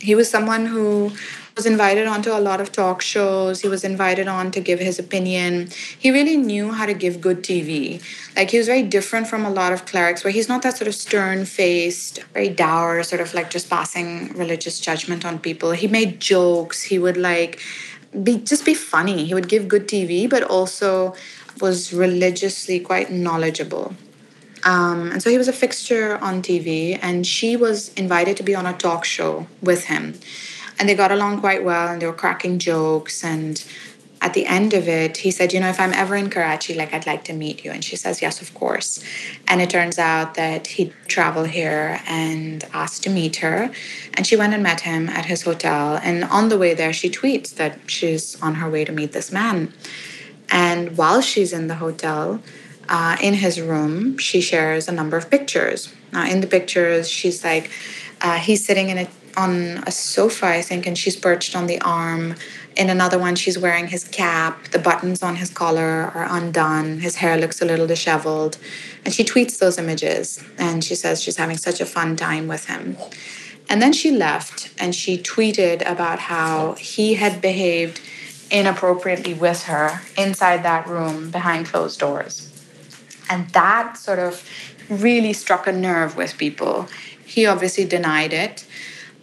he 0.00 0.14
was 0.14 0.30
someone 0.30 0.66
who 0.66 1.12
was 1.56 1.66
invited 1.66 2.08
onto 2.08 2.32
a 2.32 2.40
lot 2.40 2.60
of 2.60 2.72
talk 2.72 3.00
shows. 3.00 3.60
He 3.60 3.68
was 3.68 3.84
invited 3.84 4.26
on 4.26 4.50
to 4.52 4.60
give 4.60 4.80
his 4.80 4.98
opinion. 4.98 5.68
He 5.98 6.10
really 6.10 6.36
knew 6.36 6.72
how 6.72 6.84
to 6.86 6.94
give 6.94 7.20
good 7.20 7.42
TV. 7.42 8.02
Like 8.36 8.50
he 8.50 8.58
was 8.58 8.66
very 8.66 8.82
different 8.82 9.28
from 9.28 9.44
a 9.44 9.50
lot 9.50 9.72
of 9.72 9.86
clerics 9.86 10.24
where 10.24 10.32
he's 10.32 10.48
not 10.48 10.62
that 10.62 10.76
sort 10.76 10.88
of 10.88 10.94
stern 10.96 11.44
faced, 11.44 12.22
very 12.32 12.48
dour, 12.48 13.02
sort 13.04 13.20
of 13.20 13.32
like 13.34 13.50
just 13.50 13.70
passing 13.70 14.32
religious 14.36 14.80
judgment 14.80 15.24
on 15.24 15.38
people. 15.38 15.70
He 15.70 15.86
made 15.86 16.18
jokes. 16.18 16.82
He 16.82 16.98
would 16.98 17.16
like 17.16 17.60
be 18.22 18.38
just 18.38 18.64
be 18.64 18.74
funny. 18.74 19.24
He 19.24 19.34
would 19.34 19.48
give 19.48 19.68
good 19.68 19.86
TV, 19.86 20.28
but 20.28 20.42
also 20.42 21.14
was 21.60 21.92
religiously 21.92 22.80
quite 22.80 23.12
knowledgeable. 23.12 23.94
Um, 24.64 25.12
and 25.12 25.22
so 25.22 25.30
he 25.30 25.38
was 25.38 25.46
a 25.46 25.52
fixture 25.52 26.16
on 26.18 26.42
TV, 26.42 26.98
and 27.00 27.26
she 27.26 27.54
was 27.54 27.92
invited 27.94 28.36
to 28.38 28.42
be 28.42 28.54
on 28.54 28.66
a 28.66 28.72
talk 28.72 29.04
show 29.04 29.46
with 29.60 29.84
him 29.84 30.14
and 30.78 30.88
they 30.88 30.94
got 30.94 31.12
along 31.12 31.40
quite 31.40 31.64
well 31.64 31.88
and 31.88 32.00
they 32.00 32.06
were 32.06 32.12
cracking 32.12 32.58
jokes 32.58 33.24
and 33.24 33.64
at 34.24 34.32
the 34.32 34.46
end 34.46 34.72
of 34.72 34.88
it, 34.88 35.18
he 35.18 35.30
said, 35.30 35.52
You 35.52 35.60
know, 35.60 35.68
if 35.68 35.78
I'm 35.78 35.92
ever 35.92 36.16
in 36.16 36.30
Karachi, 36.30 36.72
like, 36.72 36.94
I'd 36.94 37.06
like 37.06 37.24
to 37.24 37.34
meet 37.34 37.62
you. 37.62 37.70
And 37.70 37.84
she 37.84 37.94
says, 37.94 38.22
Yes, 38.22 38.40
of 38.40 38.54
course. 38.54 39.04
And 39.46 39.60
it 39.60 39.68
turns 39.68 39.98
out 39.98 40.34
that 40.34 40.66
he'd 40.66 40.94
traveled 41.08 41.48
here 41.48 42.00
and 42.06 42.64
asked 42.72 43.02
to 43.02 43.10
meet 43.10 43.36
her. 43.36 43.70
And 44.14 44.26
she 44.26 44.34
went 44.34 44.54
and 44.54 44.62
met 44.62 44.80
him 44.80 45.10
at 45.10 45.26
his 45.26 45.42
hotel. 45.42 46.00
And 46.02 46.24
on 46.24 46.48
the 46.48 46.56
way 46.56 46.72
there, 46.72 46.94
she 46.94 47.10
tweets 47.10 47.54
that 47.56 47.78
she's 47.86 48.40
on 48.40 48.54
her 48.54 48.70
way 48.70 48.86
to 48.86 48.92
meet 48.92 49.12
this 49.12 49.30
man. 49.30 49.74
And 50.48 50.96
while 50.96 51.20
she's 51.20 51.52
in 51.52 51.66
the 51.66 51.74
hotel, 51.74 52.40
uh, 52.88 53.18
in 53.20 53.34
his 53.34 53.60
room, 53.60 54.16
she 54.16 54.40
shares 54.40 54.88
a 54.88 54.92
number 54.92 55.18
of 55.18 55.30
pictures. 55.30 55.92
Now, 56.14 56.26
in 56.26 56.40
the 56.40 56.46
pictures, 56.46 57.10
she's 57.10 57.44
like, 57.44 57.70
uh, 58.22 58.38
he's 58.38 58.64
sitting 58.64 58.88
in 58.88 58.96
a 58.96 59.08
on 59.36 59.82
a 59.86 59.90
sofa, 59.90 60.46
I 60.46 60.62
think, 60.62 60.86
and 60.86 60.96
she's 60.96 61.16
perched 61.16 61.54
on 61.56 61.66
the 61.66 61.80
arm. 61.80 62.34
In 62.76 62.90
another 62.90 63.18
one, 63.18 63.36
she's 63.36 63.58
wearing 63.58 63.86
his 63.86 64.04
cap. 64.04 64.68
The 64.68 64.78
buttons 64.78 65.22
on 65.22 65.36
his 65.36 65.50
collar 65.50 66.10
are 66.14 66.26
undone. 66.28 67.00
His 67.00 67.16
hair 67.16 67.36
looks 67.36 67.62
a 67.62 67.64
little 67.64 67.86
disheveled. 67.86 68.58
And 69.04 69.14
she 69.14 69.24
tweets 69.24 69.58
those 69.58 69.78
images 69.78 70.42
and 70.58 70.82
she 70.82 70.94
says 70.94 71.22
she's 71.22 71.36
having 71.36 71.56
such 71.56 71.80
a 71.80 71.86
fun 71.86 72.16
time 72.16 72.48
with 72.48 72.66
him. 72.66 72.96
And 73.68 73.80
then 73.80 73.92
she 73.92 74.10
left 74.10 74.70
and 74.78 74.94
she 74.94 75.18
tweeted 75.18 75.88
about 75.88 76.18
how 76.18 76.74
he 76.74 77.14
had 77.14 77.40
behaved 77.40 78.00
inappropriately 78.50 79.34
with 79.34 79.64
her 79.64 80.00
inside 80.18 80.62
that 80.62 80.86
room 80.86 81.30
behind 81.30 81.66
closed 81.66 81.98
doors. 82.00 82.50
And 83.30 83.48
that 83.50 83.96
sort 83.96 84.18
of 84.18 84.48
really 84.88 85.32
struck 85.32 85.66
a 85.66 85.72
nerve 85.72 86.16
with 86.16 86.36
people. 86.36 86.88
He 87.24 87.46
obviously 87.46 87.84
denied 87.84 88.32
it. 88.32 88.66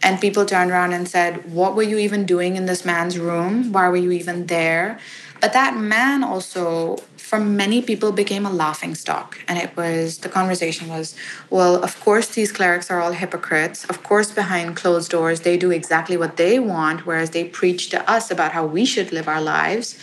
And 0.03 0.19
people 0.19 0.45
turned 0.45 0.71
around 0.71 0.93
and 0.93 1.07
said, 1.07 1.51
What 1.53 1.75
were 1.75 1.83
you 1.83 1.97
even 1.97 2.25
doing 2.25 2.55
in 2.55 2.65
this 2.65 2.83
man's 2.83 3.17
room? 3.17 3.71
Why 3.71 3.87
were 3.89 3.97
you 3.97 4.11
even 4.11 4.47
there? 4.47 4.99
But 5.41 5.53
that 5.53 5.75
man 5.75 6.23
also, 6.23 6.97
for 7.17 7.39
many 7.39 7.81
people, 7.81 8.11
became 8.11 8.45
a 8.45 8.51
laughing 8.51 8.93
stock. 8.93 9.39
And 9.47 9.57
it 9.57 9.75
was 9.75 10.19
the 10.19 10.29
conversation 10.29 10.87
was, 10.87 11.15
well, 11.49 11.83
of 11.83 11.99
course, 11.99 12.27
these 12.27 12.51
clerics 12.51 12.91
are 12.91 13.01
all 13.01 13.11
hypocrites. 13.11 13.85
Of 13.85 14.03
course, 14.03 14.31
behind 14.31 14.75
closed 14.75 15.09
doors, 15.09 15.41
they 15.41 15.57
do 15.57 15.71
exactly 15.71 16.15
what 16.15 16.37
they 16.37 16.59
want, 16.59 17.07
whereas 17.07 17.31
they 17.31 17.43
preach 17.43 17.89
to 17.89 18.09
us 18.09 18.29
about 18.29 18.51
how 18.51 18.65
we 18.65 18.85
should 18.85 19.11
live 19.11 19.27
our 19.27 19.41
lives. 19.41 19.97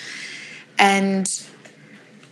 And 0.77 1.29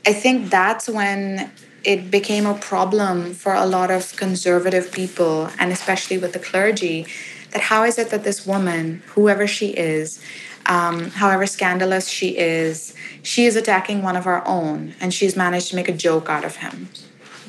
I 0.05 0.13
think 0.13 0.51
that's 0.51 0.89
when 0.89 1.51
it 1.85 2.11
became 2.11 2.47
a 2.47 2.55
problem 2.55 3.35
for 3.35 3.55
a 3.55 3.67
lot 3.67 3.93
of 3.93 4.17
conservative 4.17 4.91
people, 4.91 5.49
and 5.61 5.71
especially 5.71 6.19
with 6.19 6.33
the 6.33 6.41
clergy, 6.41 7.07
that 7.53 7.63
how 7.63 7.85
is 7.85 7.99
it 7.99 8.11
that 8.11 8.25
this 8.25 8.47
woman, 8.47 9.03
whoever 9.15 9.47
she 9.47 9.69
is, 9.69 10.21
um, 10.67 11.11
however 11.11 11.47
scandalous 11.47 12.09
she 12.09 12.37
is, 12.37 12.95
she 13.23 13.47
is 13.47 13.57
attacking 13.57 14.03
one 14.03 14.17
of 14.17 14.27
our 14.27 14.47
own 14.47 14.95
and 15.01 15.15
she's 15.15 15.37
managed 15.37 15.69
to 15.71 15.77
make 15.77 15.89
a 15.89 15.93
joke 15.93 16.29
out 16.29 16.45
of 16.45 16.57
him. 16.57 16.89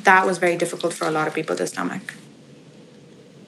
That 0.03 0.25
was 0.25 0.37
very 0.37 0.55
difficult 0.55 0.93
for 0.93 1.07
a 1.07 1.11
lot 1.11 1.27
of 1.27 1.33
people 1.33 1.55
to 1.55 1.67
stomach. 1.67 2.13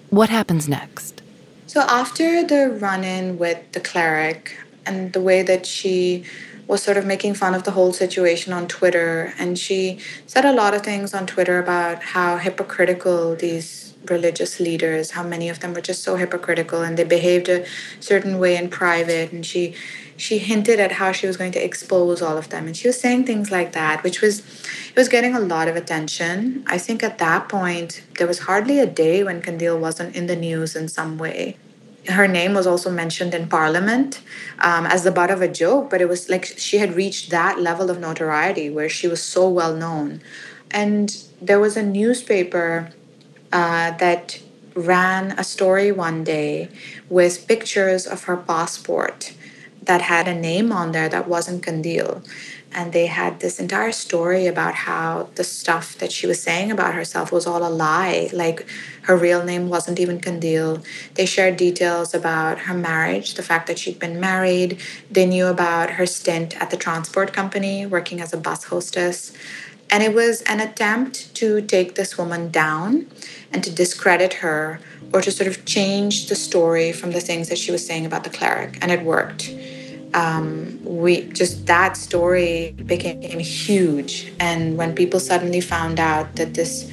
What 0.09 0.29
happens 0.29 0.67
next? 0.67 1.21
So, 1.67 1.81
after 1.81 2.43
the 2.43 2.69
run 2.69 3.03
in 3.03 3.37
with 3.37 3.71
the 3.73 3.79
cleric 3.79 4.57
and 4.87 5.13
the 5.13 5.21
way 5.21 5.43
that 5.43 5.67
she 5.67 6.23
was 6.65 6.81
sort 6.81 6.97
of 6.97 7.05
making 7.05 7.35
fun 7.35 7.53
of 7.53 7.63
the 7.63 7.71
whole 7.71 7.93
situation 7.93 8.53
on 8.53 8.67
Twitter, 8.67 9.33
and 9.37 9.57
she 9.57 9.99
said 10.25 10.45
a 10.45 10.51
lot 10.51 10.73
of 10.73 10.81
things 10.81 11.13
on 11.13 11.27
Twitter 11.27 11.59
about 11.59 12.01
how 12.01 12.37
hypocritical 12.37 13.35
these 13.35 13.88
religious 14.09 14.59
leaders, 14.59 15.11
how 15.11 15.23
many 15.23 15.49
of 15.49 15.59
them 15.59 15.73
were 15.73 15.81
just 15.81 16.03
so 16.03 16.15
hypocritical 16.15 16.81
and 16.81 16.97
they 16.97 17.03
behaved 17.03 17.49
a 17.49 17.65
certain 17.99 18.39
way 18.39 18.55
in 18.55 18.69
private. 18.69 19.31
And 19.31 19.45
she 19.45 19.75
she 20.17 20.37
hinted 20.37 20.79
at 20.81 20.93
how 20.93 21.13
she 21.13 21.27
was 21.27 21.37
going 21.37 21.53
to 21.53 21.63
expose 21.63 22.21
all 22.21 22.37
of 22.37 22.49
them. 22.49 22.67
And 22.67 22.75
she 22.75 22.87
was 22.87 22.99
saying 22.99 23.25
things 23.25 23.51
like 23.51 23.71
that, 23.71 24.03
which 24.03 24.21
was 24.21 24.39
it 24.39 24.95
was 24.95 25.07
getting 25.07 25.35
a 25.35 25.39
lot 25.39 25.67
of 25.67 25.75
attention. 25.75 26.63
I 26.67 26.77
think 26.77 27.03
at 27.03 27.17
that 27.19 27.47
point 27.47 28.03
there 28.17 28.27
was 28.27 28.39
hardly 28.39 28.79
a 28.79 28.85
day 28.85 29.23
when 29.23 29.41
Qandeel 29.41 29.79
wasn't 29.79 30.15
in 30.15 30.27
the 30.27 30.35
news 30.35 30.75
in 30.75 30.87
some 30.87 31.17
way. 31.17 31.57
Her 32.07 32.27
name 32.27 32.53
was 32.53 32.65
also 32.65 32.89
mentioned 32.89 33.33
in 33.33 33.47
Parliament 33.47 34.21
um, 34.59 34.85
as 34.85 35.03
the 35.03 35.11
butt 35.11 35.31
of 35.31 35.41
a 35.41 35.47
joke, 35.47 35.89
but 35.89 36.01
it 36.01 36.09
was 36.09 36.29
like 36.29 36.45
she 36.45 36.77
had 36.79 36.95
reached 36.95 37.29
that 37.29 37.59
level 37.59 37.89
of 37.89 37.99
notoriety 37.99 38.69
where 38.69 38.89
she 38.89 39.07
was 39.07 39.21
so 39.21 39.47
well 39.47 39.75
known. 39.75 40.21
And 40.71 41.15
there 41.41 41.59
was 41.59 41.77
a 41.77 41.83
newspaper 41.83 42.91
uh, 43.51 43.91
that 43.97 44.39
ran 44.75 45.31
a 45.31 45.43
story 45.43 45.91
one 45.91 46.23
day 46.23 46.69
with 47.09 47.47
pictures 47.47 48.05
of 48.05 48.23
her 48.23 48.37
passport 48.37 49.33
that 49.83 50.01
had 50.01 50.27
a 50.27 50.35
name 50.35 50.71
on 50.71 50.91
there 50.91 51.09
that 51.09 51.27
wasn't 51.27 51.65
Qandeel. 51.65 52.25
And 52.71 52.93
they 52.93 53.07
had 53.07 53.39
this 53.39 53.59
entire 53.59 53.91
story 53.91 54.45
about 54.45 54.75
how 54.75 55.29
the 55.33 55.43
stuff 55.43 55.97
that 55.97 56.11
she 56.11 56.27
was 56.27 56.39
saying 56.39 56.69
about 56.71 56.93
herself 56.93 57.31
was 57.31 57.47
all 57.47 57.65
a 57.65 57.69
lie. 57.69 58.29
Like 58.31 58.67
her 59.03 59.17
real 59.17 59.43
name 59.43 59.69
wasn't 59.69 59.99
even 59.99 60.21
Qandeel. 60.21 60.85
They 61.15 61.25
shared 61.25 61.57
details 61.57 62.13
about 62.13 62.59
her 62.59 62.75
marriage, 62.75 63.33
the 63.33 63.41
fact 63.41 63.65
that 63.67 63.79
she'd 63.79 63.97
been 63.97 64.19
married. 64.19 64.79
They 65.09 65.25
knew 65.25 65.47
about 65.47 65.91
her 65.91 66.05
stint 66.05 66.55
at 66.61 66.69
the 66.69 66.77
transport 66.77 67.33
company, 67.33 67.87
working 67.87 68.21
as 68.21 68.33
a 68.33 68.37
bus 68.37 68.65
hostess. 68.65 69.33
And 69.91 70.03
it 70.03 70.13
was 70.13 70.41
an 70.43 70.59
attempt 70.59 71.33
to 71.35 71.61
take 71.61 71.95
this 71.95 72.17
woman 72.17 72.51
down 72.51 73.07
and 73.51 73.63
to 73.63 73.71
discredit 73.71 74.33
her 74.35 74.79
or 75.13 75.21
to 75.21 75.31
sort 75.31 75.47
of 75.47 75.65
change 75.65 76.27
the 76.27 76.35
story 76.35 76.91
from 76.91 77.11
the 77.11 77.19
things 77.19 77.49
that 77.49 77.57
she 77.57 77.71
was 77.71 77.85
saying 77.85 78.05
about 78.05 78.23
the 78.23 78.29
cleric. 78.29 78.77
And 78.81 78.91
it 78.91 79.01
worked. 79.03 79.51
Um, 80.13 80.79
we 80.83 81.23
just 81.29 81.65
that 81.67 81.97
story 81.97 82.75
became 82.85 83.39
huge. 83.39 84.31
And 84.39 84.77
when 84.77 84.93
people 84.93 85.19
suddenly 85.19 85.61
found 85.61 85.99
out 85.99 86.35
that 86.35 86.53
this 86.53 86.91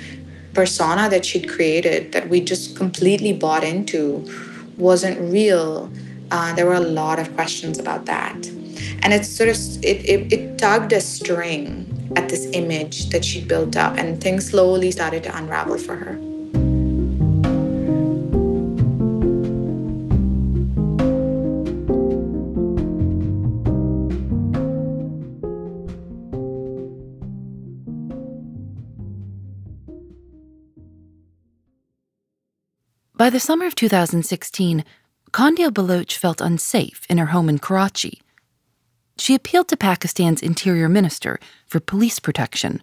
persona 0.54 1.08
that 1.10 1.24
she'd 1.24 1.48
created, 1.48 2.12
that 2.12 2.28
we 2.30 2.40
just 2.40 2.76
completely 2.76 3.32
bought 3.32 3.64
into, 3.64 4.26
wasn't 4.78 5.18
real, 5.20 5.90
uh, 6.30 6.54
there 6.54 6.66
were 6.66 6.74
a 6.74 6.80
lot 6.80 7.18
of 7.18 7.34
questions 7.34 7.78
about 7.78 8.06
that. 8.06 8.34
And 9.02 9.12
it 9.12 9.24
sort 9.24 9.50
of 9.50 9.56
it, 9.84 10.04
it, 10.04 10.32
it 10.32 10.58
tugged 10.58 10.92
a 10.92 11.00
string 11.00 11.95
at 12.14 12.28
this 12.28 12.46
image 12.52 13.10
that 13.10 13.24
she 13.24 13.42
built 13.44 13.76
up, 13.76 13.96
and 13.98 14.20
things 14.20 14.46
slowly 14.46 14.90
started 14.90 15.24
to 15.24 15.36
unravel 15.36 15.78
for 15.78 15.96
her. 15.96 16.18
By 33.16 33.30
the 33.30 33.40
summer 33.40 33.66
of 33.66 33.74
2016, 33.74 34.84
Qandeel 35.32 35.74
Baloch 35.74 36.12
felt 36.12 36.40
unsafe 36.40 37.06
in 37.08 37.18
her 37.18 37.26
home 37.26 37.48
in 37.48 37.58
Karachi. 37.58 38.20
She 39.18 39.34
appealed 39.34 39.68
to 39.68 39.76
Pakistan's 39.76 40.42
interior 40.42 40.88
minister 40.88 41.38
for 41.66 41.80
police 41.80 42.18
protection. 42.18 42.82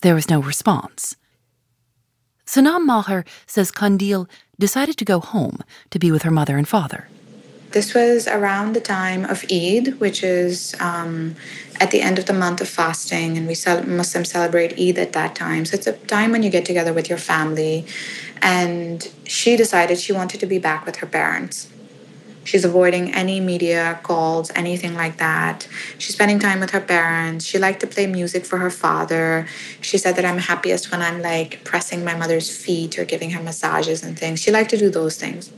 There 0.00 0.14
was 0.14 0.28
no 0.28 0.40
response. 0.40 1.16
Sanam 2.44 2.84
Maher 2.84 3.24
says 3.46 3.70
Qandeel 3.70 4.28
decided 4.58 4.96
to 4.98 5.04
go 5.04 5.20
home 5.20 5.60
to 5.90 5.98
be 5.98 6.10
with 6.10 6.22
her 6.22 6.30
mother 6.30 6.58
and 6.58 6.68
father. 6.68 7.08
This 7.70 7.94
was 7.94 8.28
around 8.28 8.74
the 8.74 8.80
time 8.80 9.24
of 9.24 9.44
Eid, 9.50 9.98
which 9.98 10.22
is 10.22 10.74
um, 10.78 11.36
at 11.80 11.90
the 11.90 12.02
end 12.02 12.18
of 12.18 12.26
the 12.26 12.34
month 12.34 12.60
of 12.60 12.68
fasting, 12.68 13.38
and 13.38 13.46
we 13.46 13.54
Muslims 13.86 14.30
celebrate 14.30 14.78
Eid 14.78 14.98
at 14.98 15.14
that 15.14 15.34
time. 15.34 15.64
So 15.64 15.76
it's 15.76 15.86
a 15.86 15.94
time 15.94 16.32
when 16.32 16.42
you 16.42 16.50
get 16.50 16.66
together 16.66 16.92
with 16.92 17.08
your 17.08 17.16
family. 17.16 17.86
And 18.42 19.10
she 19.24 19.56
decided 19.56 19.98
she 19.98 20.12
wanted 20.12 20.40
to 20.40 20.46
be 20.46 20.58
back 20.58 20.84
with 20.84 20.96
her 20.96 21.06
parents. 21.06 21.71
She's 22.44 22.64
avoiding 22.64 23.14
any 23.14 23.40
media 23.40 24.00
calls, 24.02 24.50
anything 24.54 24.94
like 24.94 25.18
that. 25.18 25.68
She's 25.98 26.14
spending 26.14 26.38
time 26.38 26.60
with 26.60 26.70
her 26.70 26.80
parents. 26.80 27.44
She 27.44 27.58
liked 27.58 27.80
to 27.80 27.86
play 27.86 28.06
music 28.06 28.44
for 28.44 28.58
her 28.58 28.70
father. 28.70 29.46
She 29.80 29.96
said 29.98 30.16
that 30.16 30.24
I'm 30.24 30.38
happiest 30.38 30.90
when 30.90 31.02
I'm 31.02 31.22
like 31.22 31.62
pressing 31.64 32.04
my 32.04 32.16
mother's 32.16 32.54
feet 32.54 32.98
or 32.98 33.04
giving 33.04 33.30
her 33.30 33.42
massages 33.42 34.02
and 34.02 34.18
things. 34.18 34.40
She 34.40 34.50
liked 34.50 34.70
to 34.70 34.78
do 34.78 34.90
those 34.90 35.16
things. 35.16 35.52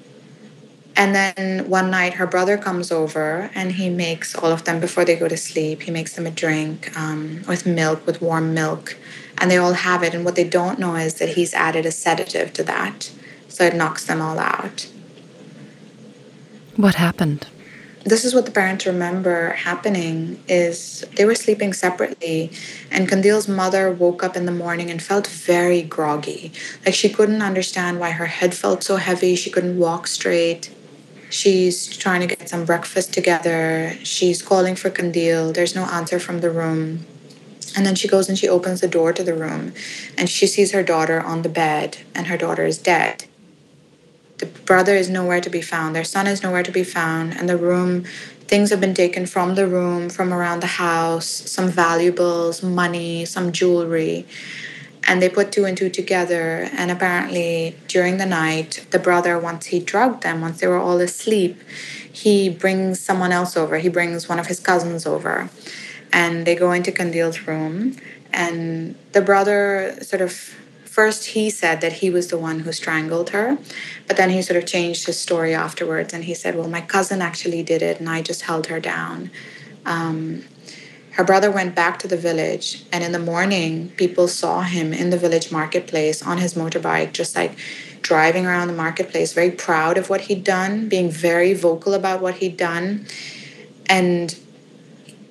And 0.97 1.15
then 1.15 1.69
one 1.69 1.91
night, 1.91 2.15
her 2.15 2.27
brother 2.27 2.57
comes 2.57 2.93
over 2.93 3.51
and 3.55 3.73
he 3.73 3.91
makes 3.91 4.35
all 4.35 4.53
of 4.53 4.65
them 4.65 4.79
before 4.79 5.05
they 5.05 5.17
go 5.17 5.27
to 5.27 5.37
sleep. 5.37 5.83
He 5.83 5.91
makes 5.91 6.15
them 6.15 6.27
a 6.27 6.31
drink 6.31 6.97
um, 6.97 7.43
with 7.49 7.67
milk, 7.67 8.07
with 8.07 8.23
warm 8.23 8.55
milk, 8.55 8.97
and 9.39 9.51
they 9.51 9.57
all 9.57 9.73
have 9.73 10.05
it. 10.05 10.15
And 10.15 10.25
what 10.25 10.37
they 10.37 10.49
don't 10.49 10.79
know 10.79 10.95
is 10.95 11.15
that 11.15 11.31
he's 11.31 11.53
added 11.53 11.85
a 11.85 11.91
sedative 11.91 12.53
to 12.53 12.63
that, 12.65 13.11
so 13.49 13.65
it 13.65 13.75
knocks 13.75 14.05
them 14.05 14.23
all 14.23 14.39
out. 14.39 14.89
What 16.77 16.97
happened? 16.97 17.47
This 18.05 18.25
is 18.25 18.35
what 18.35 18.47
the 18.47 18.51
parents 18.51 18.85
remember 18.85 19.51
happening 19.51 20.43
is 20.49 21.07
they 21.17 21.25
were 21.25 21.37
sleeping 21.37 21.73
separately 21.73 22.51
and 22.91 23.09
Qandeel's 23.09 23.49
mother 23.49 23.91
woke 23.91 24.23
up 24.23 24.37
in 24.37 24.45
the 24.45 24.53
morning 24.53 24.91
and 24.91 25.01
felt 25.01 25.27
very 25.27 25.83
groggy. 25.83 26.53
Like 26.85 26.95
she 26.95 27.09
couldn't 27.09 27.43
understand 27.43 28.01
why 28.01 28.11
her 28.11 28.27
head 28.27 28.55
felt 28.55 28.83
so 28.83 28.97
heavy, 28.97 29.37
she 29.37 29.51
couldn't 29.51 29.79
walk 29.79 30.07
straight. 30.07 30.75
She's 31.31 31.97
trying 31.97 32.21
to 32.21 32.27
get 32.27 32.49
some 32.49 32.65
breakfast 32.65 33.15
together. 33.15 33.97
She's 34.03 34.43
calling 34.43 34.77
for 34.77 34.91
Qandeel. 34.91 35.55
There's 35.55 35.75
no 35.75 35.85
answer 35.85 36.19
from 36.19 36.41
the 36.41 36.51
room. 36.51 37.07
And 37.77 37.87
then 37.87 37.95
she 37.95 38.07
goes 38.09 38.29
and 38.29 38.39
she 38.39 38.49
opens 38.49 38.81
the 38.81 38.89
door 38.89 39.13
to 39.13 39.23
the 39.23 39.35
room 39.35 39.73
and 40.19 40.29
she 40.29 40.47
sees 40.47 40.73
her 40.73 40.83
daughter 40.83 41.21
on 41.21 41.43
the 41.43 41.49
bed 41.49 41.99
and 42.15 42.27
her 42.27 42.37
daughter 42.37 42.67
is 42.67 42.79
dead. 42.79 43.25
The 44.39 44.47
brother 44.47 44.95
is 44.95 45.09
nowhere 45.09 45.41
to 45.41 45.51
be 45.51 45.63
found. 45.63 45.95
Their 45.95 46.05
son 46.05 46.27
is 46.27 46.43
nowhere 46.43 46.63
to 46.63 46.73
be 46.73 46.85
found. 46.85 47.37
And 47.37 47.49
the 47.49 47.57
room, 47.57 48.05
things 48.47 48.71
have 48.71 48.81
been 48.81 48.95
taken 48.95 49.27
from 49.27 49.55
the 49.55 49.67
room, 49.67 50.11
from 50.11 50.33
around 50.33 50.61
the 50.61 50.67
house, 50.67 51.27
some 51.27 51.69
valuables, 51.69 52.63
money, 52.63 53.25
some 53.25 53.53
jewelry 53.53 54.27
and 55.07 55.21
they 55.21 55.29
put 55.29 55.53
two 55.53 55.65
and 55.65 55.77
two 55.77 55.91
together 55.91 56.69
and 56.73 56.91
apparently 56.91 57.77
during 57.89 58.17
the 58.17 58.27
night 58.27 58.87
the 58.91 58.99
brother 58.99 59.39
once 59.39 59.67
he 59.67 59.79
drugged 59.79 60.23
them 60.23 60.41
once 60.41 60.61
they 60.61 60.67
were 60.67 60.79
all 60.79 61.01
asleep 61.01 61.61
he 62.11 62.49
brings 62.49 63.01
someone 63.01 63.33
else 63.33 63.57
over 63.57 63.79
he 63.79 63.89
brings 63.89 64.29
one 64.29 64.39
of 64.39 64.47
his 64.47 64.61
cousins 64.61 65.07
over 65.07 65.51
and 66.13 66.47
they 66.47 66.55
go 66.55 66.73
into 66.73 66.93
Qandeel's 66.93 67.47
room 67.47 67.97
and 68.33 68.95
the 69.13 69.21
brother 69.21 69.97
sort 70.01 70.23
of 70.23 70.55
first 70.95 71.21
he 71.35 71.51
said 71.51 71.81
that 71.81 71.95
he 71.95 72.09
was 72.11 72.29
the 72.29 72.39
one 72.39 72.61
who 72.61 72.73
strangled 72.73 73.31
her 73.31 73.59
but 74.07 74.17
then 74.17 74.31
he 74.31 74.41
sort 74.41 74.57
of 74.57 74.67
changed 74.67 75.07
his 75.07 75.19
story 75.19 75.53
afterwards 75.55 76.15
and 76.15 76.25
he 76.25 76.35
said 76.35 76.55
well 76.57 76.69
my 76.69 76.81
cousin 76.81 77.21
actually 77.21 77.63
did 77.63 77.83
it 77.83 77.99
and 78.01 78.09
i 78.09 78.23
just 78.23 78.43
held 78.43 78.67
her 78.69 78.81
down 78.81 79.31
um, 79.87 80.45
her 81.15 81.23
brother 81.23 81.51
went 81.51 81.77
back 81.77 82.01
to 82.01 82.09
the 82.09 82.17
village, 82.17 82.85
and 82.93 83.05
in 83.05 83.13
the 83.13 83.21
morning, 83.21 83.91
people 83.91 84.27
saw 84.27 84.63
him 84.63 84.93
in 84.93 85.11
the 85.11 85.17
village 85.17 85.53
marketplace 85.53 86.21
on 86.23 86.39
his 86.39 86.55
motorbike, 86.55 87.13
just 87.13 87.37
like 87.37 87.57
driving 88.03 88.47
around 88.47 88.67
the 88.67 88.75
marketplace, 88.75 89.33
very 89.33 89.53
proud 89.53 89.97
of 89.97 90.11
what 90.11 90.23
he'd 90.23 90.43
done, 90.43 90.89
being 90.89 91.09
very 91.09 91.55
vocal 91.55 91.95
about 91.95 92.21
what 92.21 92.35
he'd 92.37 92.57
done. 92.57 93.07
And 93.87 94.37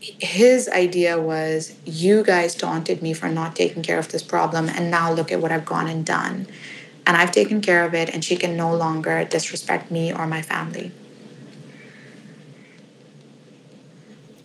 his 0.03 0.67
idea 0.67 1.19
was, 1.19 1.73
You 1.85 2.23
guys 2.23 2.55
taunted 2.55 3.01
me 3.01 3.13
for 3.13 3.29
not 3.29 3.55
taking 3.55 3.83
care 3.83 3.97
of 3.97 4.09
this 4.09 4.21
problem, 4.21 4.67
and 4.67 4.91
now 4.91 5.13
look 5.13 5.31
at 5.31 5.41
what 5.41 5.51
I've 5.51 5.65
gone 5.65 5.87
and 5.87 6.05
done. 6.05 6.47
And 7.05 7.15
I've 7.15 7.31
taken 7.31 7.61
care 7.61 7.85
of 7.85 7.93
it, 7.93 8.13
and 8.13 8.23
she 8.23 8.35
can 8.35 8.57
no 8.57 8.75
longer 8.75 9.23
disrespect 9.23 9.91
me 9.91 10.13
or 10.13 10.27
my 10.27 10.41
family. 10.41 10.91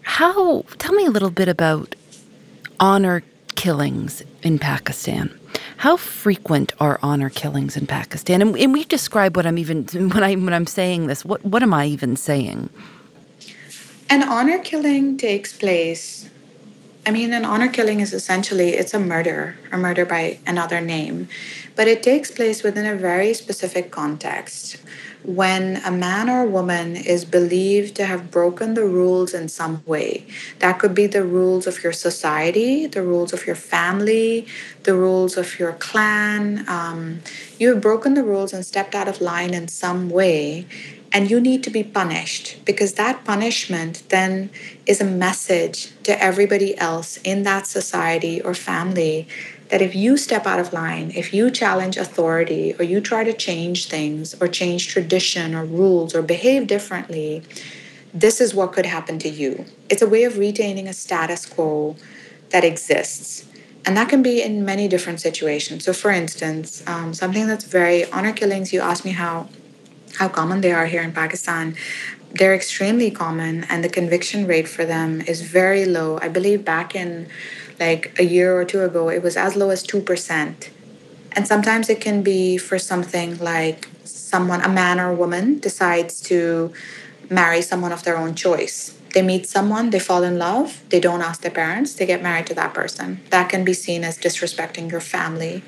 How, 0.02 0.62
tell 0.78 0.92
me 0.94 1.06
a 1.06 1.10
little 1.10 1.30
bit 1.30 1.48
about 1.48 1.94
honor 2.78 3.22
killings 3.56 4.22
in 4.42 4.58
Pakistan. 4.58 5.36
How 5.78 5.96
frequent 5.96 6.72
are 6.80 6.98
honor 7.02 7.30
killings 7.30 7.76
in 7.76 7.86
Pakistan? 7.86 8.42
And, 8.42 8.56
and 8.56 8.72
we 8.72 8.84
describe 8.84 9.36
what 9.36 9.46
I'm 9.46 9.58
even 9.58 9.84
when 9.92 10.22
I 10.22 10.34
when 10.34 10.52
I'm 10.52 10.66
saying 10.66 11.06
this. 11.06 11.24
What 11.24 11.44
what 11.44 11.62
am 11.62 11.72
I 11.72 11.86
even 11.86 12.16
saying? 12.16 12.70
An 14.10 14.22
honor 14.22 14.58
killing 14.58 15.18
takes 15.18 15.52
place. 15.52 16.30
I 17.04 17.10
mean, 17.10 17.34
an 17.34 17.44
honor 17.44 17.68
killing 17.68 18.00
is 18.00 18.14
essentially 18.14 18.70
it's 18.70 18.94
a 18.94 18.98
murder, 18.98 19.58
a 19.70 19.76
murder 19.76 20.06
by 20.06 20.38
another 20.46 20.80
name, 20.80 21.28
but 21.76 21.88
it 21.88 22.02
takes 22.02 22.30
place 22.30 22.62
within 22.62 22.86
a 22.86 22.94
very 22.96 23.34
specific 23.34 23.90
context 23.90 24.78
when 25.24 25.76
a 25.84 25.90
man 25.90 26.30
or 26.30 26.46
woman 26.46 26.96
is 26.96 27.26
believed 27.26 27.96
to 27.96 28.06
have 28.06 28.30
broken 28.30 28.72
the 28.72 28.84
rules 28.84 29.34
in 29.34 29.48
some 29.48 29.82
way. 29.84 30.26
That 30.60 30.78
could 30.78 30.94
be 30.94 31.06
the 31.06 31.24
rules 31.24 31.66
of 31.66 31.82
your 31.82 31.92
society, 31.92 32.86
the 32.86 33.02
rules 33.02 33.34
of 33.34 33.46
your 33.46 33.56
family, 33.56 34.46
the 34.84 34.94
rules 34.94 35.36
of 35.36 35.58
your 35.58 35.72
clan. 35.72 36.64
Um, 36.66 37.20
you 37.58 37.68
have 37.74 37.82
broken 37.82 38.14
the 38.14 38.24
rules 38.24 38.54
and 38.54 38.64
stepped 38.64 38.94
out 38.94 39.08
of 39.08 39.20
line 39.20 39.52
in 39.52 39.68
some 39.68 40.08
way. 40.08 40.66
And 41.12 41.30
you 41.30 41.40
need 41.40 41.64
to 41.64 41.70
be 41.70 41.82
punished 41.82 42.64
because 42.64 42.94
that 42.94 43.24
punishment 43.24 44.02
then 44.10 44.50
is 44.84 45.00
a 45.00 45.04
message 45.04 45.90
to 46.02 46.22
everybody 46.22 46.76
else 46.76 47.16
in 47.24 47.44
that 47.44 47.66
society 47.66 48.42
or 48.42 48.52
family 48.54 49.26
that 49.70 49.82
if 49.82 49.94
you 49.94 50.16
step 50.16 50.46
out 50.46 50.58
of 50.58 50.72
line, 50.72 51.10
if 51.14 51.32
you 51.32 51.50
challenge 51.50 51.96
authority, 51.96 52.74
or 52.78 52.84
you 52.84 53.00
try 53.00 53.24
to 53.24 53.32
change 53.32 53.88
things, 53.88 54.34
or 54.40 54.48
change 54.48 54.88
tradition, 54.88 55.54
or 55.54 55.64
rules, 55.64 56.14
or 56.14 56.22
behave 56.22 56.66
differently, 56.66 57.42
this 58.14 58.40
is 58.40 58.54
what 58.54 58.72
could 58.72 58.86
happen 58.86 59.18
to 59.18 59.28
you. 59.28 59.66
It's 59.90 60.02
a 60.02 60.08
way 60.08 60.24
of 60.24 60.38
retaining 60.38 60.88
a 60.88 60.92
status 60.92 61.44
quo 61.44 61.96
that 62.50 62.64
exists. 62.64 63.46
And 63.84 63.96
that 63.96 64.08
can 64.08 64.22
be 64.22 64.42
in 64.42 64.64
many 64.64 64.88
different 64.88 65.20
situations. 65.20 65.84
So, 65.84 65.92
for 65.92 66.10
instance, 66.10 66.82
um, 66.86 67.14
something 67.14 67.46
that's 67.46 67.64
very 67.64 68.10
honor 68.10 68.32
killings, 68.32 68.72
you 68.72 68.80
asked 68.80 69.04
me 69.04 69.12
how, 69.12 69.48
how 70.18 70.28
common 70.28 70.60
they 70.60 70.72
are 70.72 70.86
here 70.86 71.02
in 71.02 71.12
Pakistan. 71.12 71.76
They're 72.32 72.54
extremely 72.54 73.10
common, 73.10 73.64
and 73.70 73.82
the 73.82 73.88
conviction 73.88 74.46
rate 74.46 74.68
for 74.68 74.84
them 74.84 75.22
is 75.22 75.40
very 75.42 75.84
low. 75.84 76.18
I 76.20 76.28
believe 76.28 76.64
back 76.64 76.94
in 76.94 77.28
like 77.80 78.18
a 78.18 78.24
year 78.24 78.58
or 78.58 78.64
two 78.64 78.82
ago, 78.82 79.08
it 79.08 79.22
was 79.22 79.36
as 79.36 79.54
low 79.56 79.70
as 79.70 79.84
2%. 79.84 80.68
And 81.32 81.46
sometimes 81.46 81.88
it 81.88 82.00
can 82.00 82.22
be 82.22 82.58
for 82.58 82.78
something 82.78 83.38
like 83.38 83.88
someone, 84.04 84.60
a 84.62 84.68
man 84.68 84.98
or 84.98 85.10
a 85.10 85.14
woman, 85.14 85.60
decides 85.60 86.20
to 86.22 86.72
marry 87.30 87.62
someone 87.62 87.92
of 87.92 88.02
their 88.02 88.16
own 88.16 88.34
choice. 88.34 88.98
They 89.14 89.22
meet 89.22 89.46
someone, 89.46 89.90
they 89.90 90.00
fall 90.00 90.22
in 90.22 90.38
love, 90.38 90.82
they 90.90 91.00
don't 91.00 91.22
ask 91.22 91.40
their 91.40 91.50
parents, 91.50 91.94
they 91.94 92.06
get 92.06 92.22
married 92.22 92.46
to 92.48 92.54
that 92.54 92.74
person. 92.74 93.20
That 93.30 93.48
can 93.48 93.64
be 93.64 93.72
seen 93.72 94.04
as 94.04 94.18
disrespecting 94.18 94.90
your 94.90 95.00
family. 95.00 95.62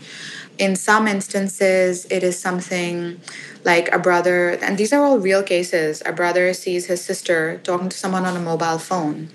In 0.61 0.77
some 0.77 1.09
instances, 1.09 2.07
it 2.11 2.23
is 2.23 2.39
something 2.39 3.21
like 3.65 3.91
a 3.93 3.99
brother, 3.99 4.51
and 4.51 4.77
these 4.77 4.93
are 4.93 5.03
all 5.03 5.19
real 5.19 5.43
cases. 5.43 6.03
A 6.05 6.13
brother 6.13 6.53
sees 6.53 6.85
his 6.85 7.03
sister 7.03 7.61
talking 7.65 7.89
to 7.89 7.97
someone 7.97 8.27
on 8.27 8.37
a 8.37 8.41
mobile 8.41 8.79
phone 8.79 9.31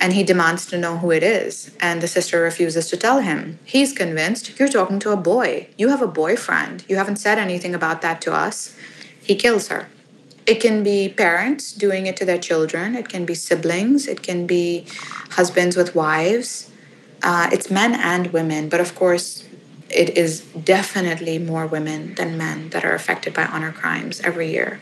and 0.00 0.12
he 0.12 0.22
demands 0.22 0.66
to 0.66 0.78
know 0.78 0.98
who 0.98 1.10
it 1.10 1.22
is. 1.22 1.70
And 1.80 2.00
the 2.00 2.08
sister 2.08 2.40
refuses 2.40 2.88
to 2.90 2.96
tell 2.96 3.20
him. 3.20 3.58
He's 3.64 3.92
convinced, 3.92 4.58
You're 4.58 4.68
talking 4.68 4.98
to 5.00 5.12
a 5.12 5.16
boy. 5.16 5.68
You 5.78 5.88
have 5.88 6.02
a 6.02 6.06
boyfriend. 6.06 6.84
You 6.88 6.96
haven't 6.96 7.16
said 7.16 7.38
anything 7.38 7.74
about 7.74 8.02
that 8.02 8.20
to 8.22 8.32
us. 8.32 8.74
He 9.22 9.34
kills 9.34 9.68
her. 9.68 9.88
It 10.46 10.60
can 10.60 10.82
be 10.82 11.08
parents 11.08 11.72
doing 11.72 12.06
it 12.06 12.16
to 12.18 12.24
their 12.24 12.38
children, 12.38 12.94
it 12.94 13.08
can 13.08 13.24
be 13.24 13.34
siblings, 13.34 14.06
it 14.06 14.22
can 14.22 14.46
be 14.46 14.86
husbands 15.30 15.74
with 15.74 15.94
wives. 15.94 16.70
Uh, 17.22 17.48
it's 17.50 17.70
men 17.70 17.94
and 17.94 18.30
women, 18.34 18.68
but 18.68 18.80
of 18.80 18.94
course, 18.94 19.44
it 19.94 20.18
is 20.18 20.40
definitely 20.64 21.38
more 21.38 21.66
women 21.66 22.14
than 22.14 22.36
men 22.36 22.70
that 22.70 22.84
are 22.84 22.94
affected 22.94 23.32
by 23.32 23.44
honor 23.46 23.72
crimes 23.72 24.20
every 24.20 24.50
year. 24.50 24.80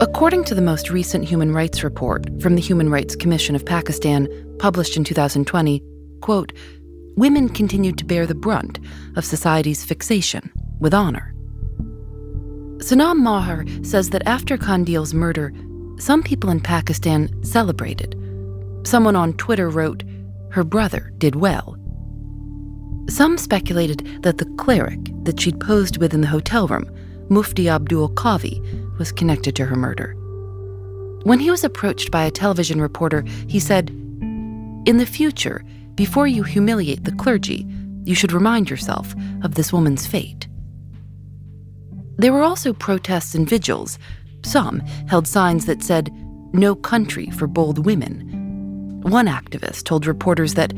According 0.00 0.44
to 0.44 0.54
the 0.54 0.62
most 0.62 0.90
recent 0.90 1.24
human 1.24 1.52
rights 1.52 1.82
report 1.82 2.26
from 2.40 2.54
the 2.54 2.60
Human 2.60 2.90
Rights 2.90 3.16
Commission 3.16 3.56
of 3.56 3.64
Pakistan, 3.64 4.28
published 4.58 4.96
in 4.96 5.04
2020, 5.04 5.82
quote, 6.20 6.52
women 7.16 7.48
continued 7.48 7.96
to 7.98 8.04
bear 8.04 8.26
the 8.26 8.34
brunt 8.34 8.78
of 9.16 9.24
society's 9.24 9.84
fixation 9.84 10.52
with 10.80 10.92
honor. 10.92 11.34
Sanam 12.78 13.20
Maher 13.20 13.64
says 13.82 14.10
that 14.10 14.26
after 14.26 14.58
Qandeel's 14.58 15.14
murder, 15.14 15.52
some 15.98 16.22
people 16.22 16.50
in 16.50 16.60
Pakistan 16.60 17.30
celebrated. 17.42 18.14
Someone 18.84 19.16
on 19.16 19.32
Twitter 19.32 19.70
wrote, 19.70 20.04
her 20.50 20.62
brother 20.62 21.10
did 21.16 21.36
well. 21.36 21.76
Some 23.08 23.38
speculated 23.38 24.22
that 24.22 24.38
the 24.38 24.52
cleric 24.56 24.98
that 25.24 25.40
she'd 25.40 25.60
posed 25.60 25.98
with 25.98 26.12
in 26.12 26.22
the 26.22 26.26
hotel 26.26 26.66
room, 26.66 26.90
Mufti 27.28 27.68
Abdul 27.68 28.10
Qavi, 28.10 28.98
was 28.98 29.12
connected 29.12 29.54
to 29.56 29.66
her 29.66 29.76
murder. 29.76 30.14
When 31.22 31.38
he 31.38 31.50
was 31.50 31.64
approached 31.64 32.10
by 32.10 32.24
a 32.24 32.30
television 32.30 32.80
reporter, 32.80 33.24
he 33.48 33.60
said, 33.60 33.90
In 33.90 34.96
the 34.98 35.06
future, 35.06 35.64
before 35.94 36.26
you 36.26 36.42
humiliate 36.42 37.04
the 37.04 37.12
clergy, 37.12 37.66
you 38.04 38.14
should 38.14 38.32
remind 38.32 38.70
yourself 38.70 39.14
of 39.42 39.54
this 39.54 39.72
woman's 39.72 40.06
fate. 40.06 40.46
There 42.18 42.32
were 42.32 42.42
also 42.42 42.72
protests 42.72 43.34
and 43.34 43.48
vigils. 43.48 43.98
Some 44.44 44.80
held 45.08 45.26
signs 45.26 45.66
that 45.66 45.82
said, 45.82 46.10
No 46.52 46.74
country 46.74 47.30
for 47.30 47.46
bold 47.46 47.84
women. 47.84 49.00
One 49.02 49.26
activist 49.26 49.84
told 49.84 50.06
reporters 50.06 50.54
that 50.54 50.72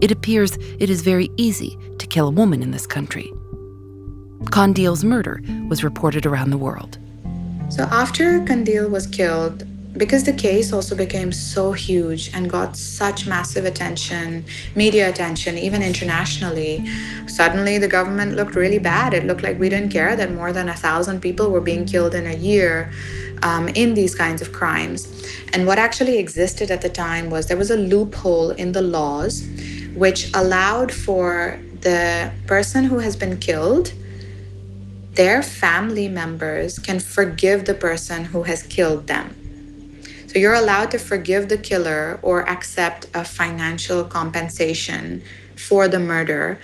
it 0.00 0.10
appears 0.10 0.56
it 0.78 0.90
is 0.90 1.02
very 1.02 1.30
easy 1.36 1.78
to 1.98 2.06
kill 2.06 2.28
a 2.28 2.30
woman 2.30 2.62
in 2.62 2.70
this 2.70 2.86
country. 2.86 3.32
Qandeel's 4.50 5.04
murder 5.04 5.40
was 5.68 5.82
reported 5.82 6.26
around 6.26 6.50
the 6.50 6.58
world. 6.58 6.98
So 7.70 7.84
after 7.84 8.40
Qandeel 8.40 8.90
was 8.90 9.06
killed, 9.06 9.64
because 9.96 10.24
the 10.24 10.32
case 10.32 10.72
also 10.72 10.96
became 10.96 11.30
so 11.30 11.72
huge 11.72 12.30
and 12.34 12.50
got 12.50 12.76
such 12.76 13.26
massive 13.26 13.64
attention, 13.64 14.44
media 14.74 15.08
attention, 15.08 15.56
even 15.56 15.82
internationally, 15.82 16.84
suddenly 17.26 17.78
the 17.78 17.88
government 17.88 18.34
looked 18.34 18.56
really 18.56 18.80
bad. 18.80 19.14
It 19.14 19.24
looked 19.24 19.42
like 19.42 19.58
we 19.58 19.68
didn't 19.68 19.90
care 19.90 20.16
that 20.16 20.32
more 20.32 20.52
than 20.52 20.68
a 20.68 20.74
thousand 20.74 21.20
people 21.20 21.50
were 21.50 21.60
being 21.60 21.86
killed 21.86 22.14
in 22.14 22.26
a 22.26 22.34
year 22.34 22.92
um, 23.42 23.68
in 23.68 23.94
these 23.94 24.14
kinds 24.14 24.42
of 24.42 24.52
crimes. 24.52 25.06
And 25.52 25.66
what 25.66 25.78
actually 25.78 26.18
existed 26.18 26.70
at 26.70 26.80
the 26.80 26.88
time 26.88 27.30
was 27.30 27.46
there 27.46 27.56
was 27.56 27.70
a 27.70 27.76
loophole 27.76 28.50
in 28.50 28.72
the 28.72 28.82
laws 28.82 29.46
which 29.94 30.30
allowed 30.34 30.92
for 30.92 31.58
the 31.80 32.32
person 32.46 32.84
who 32.84 32.98
has 32.98 33.16
been 33.16 33.38
killed 33.38 33.92
their 35.14 35.42
family 35.42 36.08
members 36.08 36.78
can 36.78 36.98
forgive 36.98 37.66
the 37.66 37.74
person 37.74 38.24
who 38.24 38.42
has 38.42 38.64
killed 38.64 39.06
them. 39.06 39.34
So 40.26 40.40
you're 40.40 40.54
allowed 40.54 40.90
to 40.90 40.98
forgive 40.98 41.48
the 41.48 41.58
killer 41.58 42.18
or 42.20 42.48
accept 42.48 43.06
a 43.14 43.24
financial 43.24 44.02
compensation 44.02 45.22
for 45.54 45.86
the 45.86 46.00
murder. 46.00 46.58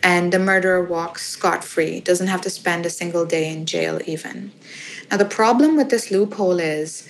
And 0.00 0.32
the 0.32 0.38
murderer 0.38 0.84
walks 0.84 1.26
scot 1.26 1.64
free, 1.64 1.98
doesn't 1.98 2.28
have 2.28 2.40
to 2.42 2.50
spend 2.50 2.86
a 2.86 2.90
single 2.90 3.26
day 3.26 3.52
in 3.52 3.66
jail, 3.66 4.00
even. 4.06 4.52
Now, 5.10 5.16
the 5.16 5.24
problem 5.24 5.76
with 5.76 5.90
this 5.90 6.12
loophole 6.12 6.60
is 6.60 7.08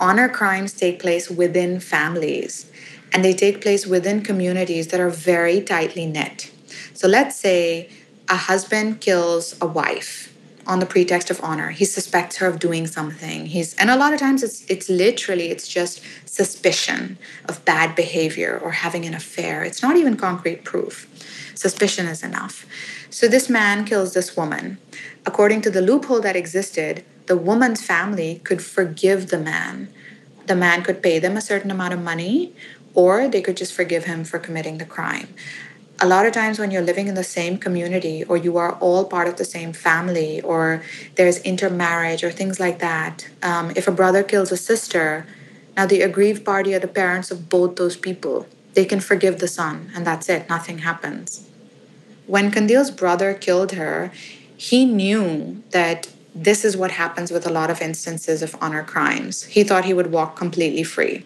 honor 0.00 0.30
crimes 0.30 0.72
take 0.72 1.00
place 1.00 1.28
within 1.28 1.80
families 1.80 2.70
and 3.12 3.24
they 3.24 3.32
take 3.32 3.60
place 3.60 3.86
within 3.86 4.22
communities 4.22 4.88
that 4.88 5.00
are 5.00 5.10
very 5.10 5.60
tightly 5.60 6.06
knit. 6.06 6.50
So 6.94 7.08
let's 7.08 7.36
say 7.36 7.90
a 8.28 8.36
husband 8.36 9.00
kills 9.00 9.56
a 9.60 9.66
wife 9.66 10.34
on 10.66 10.80
the 10.80 10.86
pretext 10.86 11.30
of 11.30 11.40
honor. 11.42 11.70
He 11.70 11.86
suspects 11.86 12.36
her 12.36 12.46
of 12.46 12.58
doing 12.58 12.86
something. 12.86 13.46
He's 13.46 13.74
and 13.74 13.90
a 13.90 13.96
lot 13.96 14.12
of 14.12 14.20
times 14.20 14.42
it's 14.42 14.64
it's 14.68 14.88
literally 14.88 15.50
it's 15.50 15.66
just 15.66 16.02
suspicion 16.26 17.16
of 17.48 17.64
bad 17.64 17.96
behavior 17.96 18.60
or 18.62 18.72
having 18.72 19.06
an 19.06 19.14
affair. 19.14 19.64
It's 19.64 19.82
not 19.82 19.96
even 19.96 20.16
concrete 20.16 20.64
proof. 20.64 21.08
Suspicion 21.54 22.06
is 22.06 22.22
enough. 22.22 22.66
So 23.10 23.26
this 23.26 23.48
man 23.48 23.86
kills 23.86 24.12
this 24.12 24.36
woman. 24.36 24.78
According 25.24 25.62
to 25.62 25.70
the 25.70 25.80
loophole 25.80 26.20
that 26.20 26.36
existed, 26.36 27.04
the 27.26 27.36
woman's 27.36 27.82
family 27.82 28.40
could 28.44 28.62
forgive 28.62 29.28
the 29.28 29.38
man. 29.38 29.88
The 30.46 30.54
man 30.54 30.82
could 30.82 31.02
pay 31.02 31.18
them 31.18 31.36
a 31.36 31.40
certain 31.40 31.70
amount 31.70 31.94
of 31.94 32.00
money 32.00 32.54
or 32.98 33.28
they 33.28 33.40
could 33.40 33.56
just 33.56 33.72
forgive 33.72 34.06
him 34.06 34.24
for 34.24 34.40
committing 34.40 34.78
the 34.78 34.84
crime. 34.84 35.28
A 36.00 36.06
lot 36.06 36.26
of 36.26 36.32
times 36.32 36.58
when 36.58 36.72
you're 36.72 36.82
living 36.82 37.06
in 37.06 37.14
the 37.14 37.22
same 37.22 37.56
community 37.56 38.24
or 38.24 38.36
you 38.36 38.56
are 38.56 38.72
all 38.80 39.04
part 39.04 39.28
of 39.28 39.36
the 39.36 39.44
same 39.44 39.72
family 39.72 40.40
or 40.40 40.82
there's 41.14 41.38
intermarriage 41.52 42.24
or 42.24 42.32
things 42.32 42.58
like 42.58 42.80
that 42.80 43.28
um, 43.40 43.70
if 43.76 43.86
a 43.86 43.92
brother 43.92 44.24
kills 44.24 44.50
a 44.50 44.56
sister 44.56 45.26
now 45.76 45.86
the 45.86 46.02
aggrieved 46.02 46.44
party 46.44 46.74
are 46.74 46.80
the 46.80 46.88
parents 46.88 47.30
of 47.30 47.48
both 47.48 47.76
those 47.76 47.96
people. 47.96 48.48
They 48.74 48.84
can 48.84 48.98
forgive 48.98 49.38
the 49.38 49.46
son 49.46 49.92
and 49.94 50.04
that's 50.04 50.28
it. 50.28 50.48
Nothing 50.48 50.78
happens. 50.78 51.48
When 52.26 52.50
Qandeel's 52.50 52.90
brother 52.90 53.32
killed 53.32 53.72
her 53.72 54.10
he 54.56 54.84
knew 54.84 55.62
that 55.70 56.08
this 56.34 56.64
is 56.64 56.76
what 56.76 56.90
happens 56.90 57.30
with 57.30 57.46
a 57.46 57.50
lot 57.58 57.70
of 57.70 57.80
instances 57.80 58.42
of 58.42 58.56
honor 58.60 58.82
crimes. 58.82 59.44
He 59.44 59.62
thought 59.62 59.84
he 59.84 59.94
would 59.94 60.10
walk 60.10 60.34
completely 60.34 60.82
free 60.82 61.24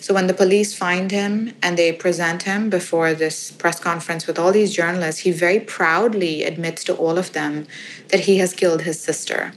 so 0.00 0.14
when 0.14 0.26
the 0.26 0.34
police 0.34 0.74
find 0.74 1.10
him 1.10 1.52
and 1.62 1.76
they 1.76 1.92
present 1.92 2.44
him 2.44 2.70
before 2.70 3.12
this 3.12 3.50
press 3.50 3.78
conference 3.78 4.26
with 4.26 4.38
all 4.38 4.50
these 4.50 4.74
journalists, 4.74 5.20
he 5.20 5.30
very 5.30 5.60
proudly 5.60 6.42
admits 6.42 6.82
to 6.84 6.94
all 6.94 7.18
of 7.18 7.32
them 7.32 7.66
that 8.08 8.20
he 8.20 8.38
has 8.38 8.54
killed 8.54 8.82
his 8.82 8.98
sister. 8.98 9.52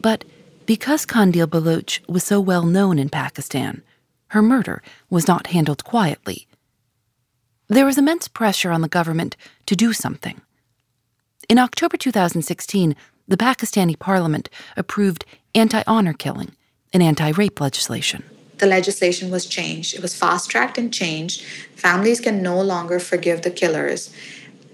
But 0.00 0.24
because 0.66 1.06
Qandeel 1.06 1.48
Baloch 1.48 2.00
was 2.08 2.24
so 2.24 2.40
well 2.40 2.64
known 2.64 2.98
in 2.98 3.08
Pakistan, 3.08 3.82
her 4.28 4.42
murder 4.42 4.82
was 5.08 5.28
not 5.28 5.48
handled 5.48 5.84
quietly. 5.84 6.48
There 7.68 7.86
was 7.86 7.98
immense 7.98 8.26
pressure 8.26 8.72
on 8.72 8.80
the 8.80 8.88
government 8.88 9.36
to 9.66 9.76
do 9.76 9.92
something. 9.92 10.40
In 11.48 11.58
October 11.58 11.96
2016, 11.96 12.96
the 13.28 13.36
Pakistani 13.36 13.96
parliament 13.96 14.48
approved 14.76 15.24
anti 15.54 15.84
honor 15.86 16.12
killing 16.12 16.56
and 16.92 17.04
anti 17.04 17.30
rape 17.30 17.60
legislation 17.60 18.24
the 18.58 18.66
legislation 18.66 19.30
was 19.30 19.46
changed. 19.46 19.94
It 19.94 20.02
was 20.02 20.16
fast 20.16 20.50
tracked 20.50 20.78
and 20.78 20.92
changed. 20.92 21.42
Families 21.74 22.20
can 22.20 22.42
no 22.42 22.60
longer 22.60 22.98
forgive 22.98 23.42
the 23.42 23.50
killers. 23.50 24.10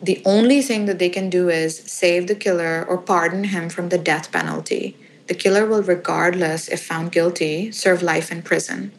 The 0.02 0.22
only 0.24 0.62
thing 0.62 0.86
that 0.86 0.98
they 0.98 1.08
can 1.08 1.30
do 1.30 1.48
is 1.48 1.78
save 1.78 2.26
the 2.26 2.34
killer 2.34 2.84
or 2.88 2.98
pardon 2.98 3.44
him 3.44 3.68
from 3.68 3.88
the 3.88 3.98
death 3.98 4.32
penalty. 4.32 4.96
The 5.28 5.34
killer 5.34 5.64
will, 5.66 5.82
regardless 5.82 6.68
if 6.68 6.84
found 6.84 7.12
guilty, 7.12 7.70
serve 7.70 8.02
life 8.02 8.32
in 8.32 8.42
prison. 8.42 8.92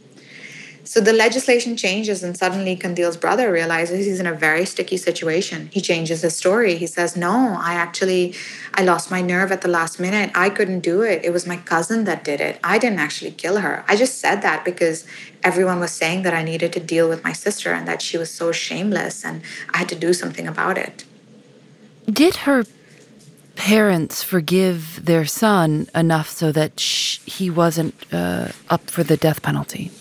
So 0.86 1.00
the 1.00 1.14
legislation 1.14 1.78
changes, 1.78 2.24
and 2.24 2.38
suddenly 2.38 2.76
Qandeel's 2.76 3.16
brother 3.16 3.52
realizes 3.52 4.06
he's 4.06 4.20
in 4.20 4.28
a 4.28 4.34
very 4.34 4.66
sticky 4.66 4.98
situation. 4.98 5.70
He 5.72 5.80
changes 5.80 6.22
his 6.22 6.36
story. 6.36 6.76
He 6.76 6.88
says, 6.88 7.16
No, 7.16 7.58
I 7.58 7.74
actually 7.76 8.36
I 8.74 8.84
lost 8.84 9.10
my 9.10 9.22
nerve 9.22 9.52
at 9.52 9.62
the 9.62 9.70
last 9.70 9.98
minute. 10.00 10.32
I 10.36 10.50
couldn't 10.50 10.82
do 10.82 11.02
it. 11.02 11.24
It 11.24 11.32
was 11.32 11.48
my 11.48 11.58
cousin 11.58 12.04
that 12.04 12.26
did 12.26 12.42
it. 12.42 12.60
I 12.64 12.80
didn't 12.80 13.00
actually 13.00 13.32
kill 13.32 13.60
her. 13.60 13.86
I 13.88 13.96
just 13.96 14.20
said 14.20 14.42
that 14.42 14.66
because 14.66 15.06
everyone 15.42 15.80
was 15.80 15.92
saying 15.92 16.24
that 16.24 16.34
I 16.34 16.44
needed 16.44 16.74
to 16.74 16.82
deal 16.82 17.08
with 17.08 17.24
my 17.24 17.34
sister 17.34 17.72
and 17.72 17.88
that 17.88 18.02
she 18.02 18.18
was 18.18 18.30
so 18.30 18.52
shameless 18.52 19.24
and 19.24 19.42
I 19.74 19.78
had 19.78 19.90
to 19.90 19.96
do 19.96 20.14
something 20.14 20.48
about 20.48 20.78
it. 20.78 21.06
Did 22.12 22.36
her 22.48 22.66
parents 23.56 24.22
forgive 24.22 25.06
their 25.06 25.26
son 25.26 25.88
enough 25.96 26.30
so 26.30 26.52
that 26.52 26.80
he 26.82 27.50
wasn't 27.50 27.96
uh, 28.12 28.50
up 28.70 28.90
for 28.90 29.04
the 29.04 29.16
death 29.16 29.42
penalty? 29.42 29.92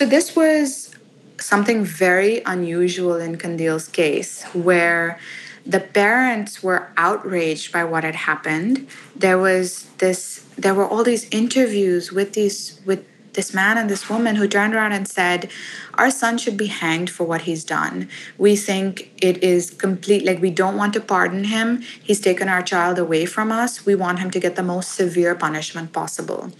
So 0.00 0.06
this 0.06 0.34
was 0.34 0.96
something 1.38 1.84
very 1.84 2.40
unusual 2.46 3.16
in 3.16 3.36
Qandeel's 3.36 3.86
case, 3.86 4.44
where 4.54 5.20
the 5.66 5.80
parents 5.80 6.62
were 6.62 6.88
outraged 6.96 7.70
by 7.70 7.84
what 7.84 8.02
had 8.04 8.14
happened. 8.14 8.88
There 9.14 9.36
was 9.36 9.84
this 9.98 10.42
there 10.56 10.72
were 10.72 10.88
all 10.88 11.04
these 11.04 11.28
interviews 11.28 12.12
with 12.12 12.32
these 12.32 12.80
with 12.86 13.04
this 13.34 13.52
man 13.52 13.76
and 13.76 13.90
this 13.90 14.08
woman 14.08 14.36
who 14.36 14.48
turned 14.48 14.74
around 14.74 14.92
and 14.92 15.06
said, 15.06 15.50
Our 15.92 16.10
son 16.10 16.38
should 16.38 16.56
be 16.56 16.68
hanged 16.68 17.10
for 17.10 17.24
what 17.24 17.42
he's 17.42 17.62
done. 17.62 18.08
We 18.38 18.56
think 18.56 19.12
it 19.20 19.44
is 19.44 19.70
complete, 19.70 20.24
like, 20.24 20.40
we 20.40 20.50
don't 20.50 20.78
want 20.78 20.94
to 20.94 21.00
pardon 21.00 21.44
him. 21.44 21.82
He's 21.82 22.20
taken 22.20 22.48
our 22.48 22.62
child 22.62 22.98
away 22.98 23.26
from 23.26 23.52
us. 23.52 23.84
We 23.84 23.94
want 23.94 24.18
him 24.18 24.30
to 24.30 24.40
get 24.40 24.56
the 24.56 24.62
most 24.62 24.92
severe 24.92 25.34
punishment 25.34 25.92
possible. 25.92 26.52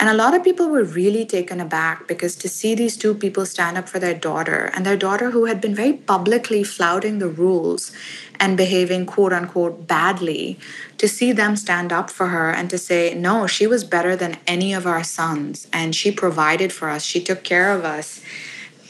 And 0.00 0.08
a 0.08 0.14
lot 0.14 0.32
of 0.32 0.42
people 0.42 0.70
were 0.70 0.82
really 0.82 1.26
taken 1.26 1.60
aback 1.60 2.08
because 2.08 2.34
to 2.36 2.48
see 2.48 2.74
these 2.74 2.96
two 2.96 3.12
people 3.12 3.44
stand 3.44 3.76
up 3.76 3.86
for 3.86 3.98
their 3.98 4.14
daughter 4.14 4.70
and 4.74 4.86
their 4.86 4.96
daughter 4.96 5.30
who 5.30 5.44
had 5.44 5.60
been 5.60 5.74
very 5.74 5.92
publicly 5.92 6.64
flouting 6.64 7.18
the 7.18 7.28
rules 7.28 7.92
and 8.40 8.56
behaving 8.56 9.04
quote 9.04 9.34
unquote 9.34 9.86
badly, 9.86 10.58
to 10.96 11.06
see 11.06 11.32
them 11.32 11.54
stand 11.54 11.92
up 11.92 12.08
for 12.08 12.28
her 12.28 12.50
and 12.50 12.70
to 12.70 12.78
say, 12.78 13.12
no, 13.12 13.46
she 13.46 13.66
was 13.66 13.84
better 13.84 14.16
than 14.16 14.38
any 14.46 14.72
of 14.72 14.86
our 14.86 15.04
sons 15.04 15.68
and 15.70 15.94
she 15.94 16.10
provided 16.10 16.72
for 16.72 16.88
us, 16.88 17.04
she 17.04 17.22
took 17.22 17.44
care 17.44 17.70
of 17.70 17.84
us. 17.84 18.22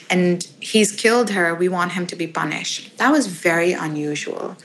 And 0.08 0.46
he's 0.60 0.92
killed 0.92 1.30
her, 1.30 1.56
we 1.56 1.68
want 1.68 1.92
him 1.92 2.06
to 2.06 2.14
be 2.14 2.28
punished. 2.28 2.96
That 2.98 3.10
was 3.10 3.26
very 3.26 3.72
unusual 3.72 4.56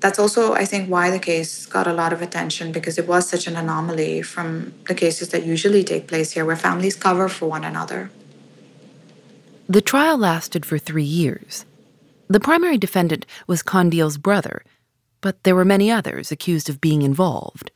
that's 0.00 0.18
also, 0.18 0.54
I 0.54 0.64
think, 0.64 0.88
why 0.88 1.10
the 1.10 1.18
case 1.18 1.66
got 1.66 1.86
a 1.86 1.92
lot 1.92 2.12
of 2.12 2.22
attention 2.22 2.72
because 2.72 2.98
it 2.98 3.08
was 3.08 3.28
such 3.28 3.46
an 3.46 3.56
anomaly 3.56 4.22
from 4.22 4.74
the 4.86 4.94
cases 4.94 5.30
that 5.30 5.44
usually 5.44 5.82
take 5.82 6.06
place 6.06 6.32
here 6.32 6.44
where 6.44 6.56
families 6.56 6.96
cover 6.96 7.28
for 7.28 7.48
one 7.48 7.64
another. 7.64 8.10
The 9.68 9.82
trial 9.82 10.16
lasted 10.16 10.64
for 10.64 10.78
three 10.78 11.02
years. 11.02 11.64
The 12.28 12.40
primary 12.40 12.78
defendant 12.78 13.26
was 13.46 13.62
Qandeel's 13.62 14.18
brother, 14.18 14.62
but 15.20 15.42
there 15.42 15.54
were 15.54 15.64
many 15.64 15.90
others 15.90 16.30
accused 16.30 16.68
of 16.68 16.80
being 16.80 17.02
involved 17.02 17.70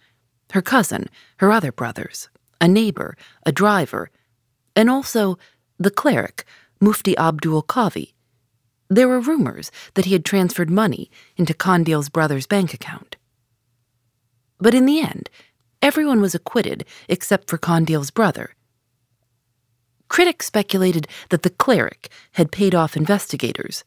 her 0.52 0.62
cousin, 0.62 1.08
her 1.38 1.50
other 1.50 1.72
brothers, 1.72 2.28
a 2.60 2.68
neighbor, 2.68 3.16
a 3.46 3.52
driver, 3.52 4.10
and 4.76 4.90
also 4.90 5.38
the 5.78 5.90
cleric, 5.90 6.44
Mufti 6.78 7.16
Abdul 7.16 7.62
Qavi, 7.62 8.12
there 8.96 9.08
were 9.08 9.20
rumors 9.20 9.70
that 9.94 10.04
he 10.04 10.12
had 10.12 10.24
transferred 10.24 10.70
money 10.70 11.10
into 11.36 11.54
Qandeel's 11.54 12.08
brother's 12.08 12.46
bank 12.46 12.74
account. 12.74 13.16
But 14.58 14.74
in 14.74 14.86
the 14.86 15.00
end, 15.00 15.30
everyone 15.80 16.20
was 16.20 16.34
acquitted 16.34 16.84
except 17.08 17.48
for 17.48 17.58
Qandeel's 17.58 18.10
brother. 18.10 18.54
Critics 20.08 20.46
speculated 20.46 21.08
that 21.30 21.42
the 21.42 21.50
cleric 21.50 22.10
had 22.32 22.52
paid 22.52 22.74
off 22.74 22.96
investigators. 22.96 23.84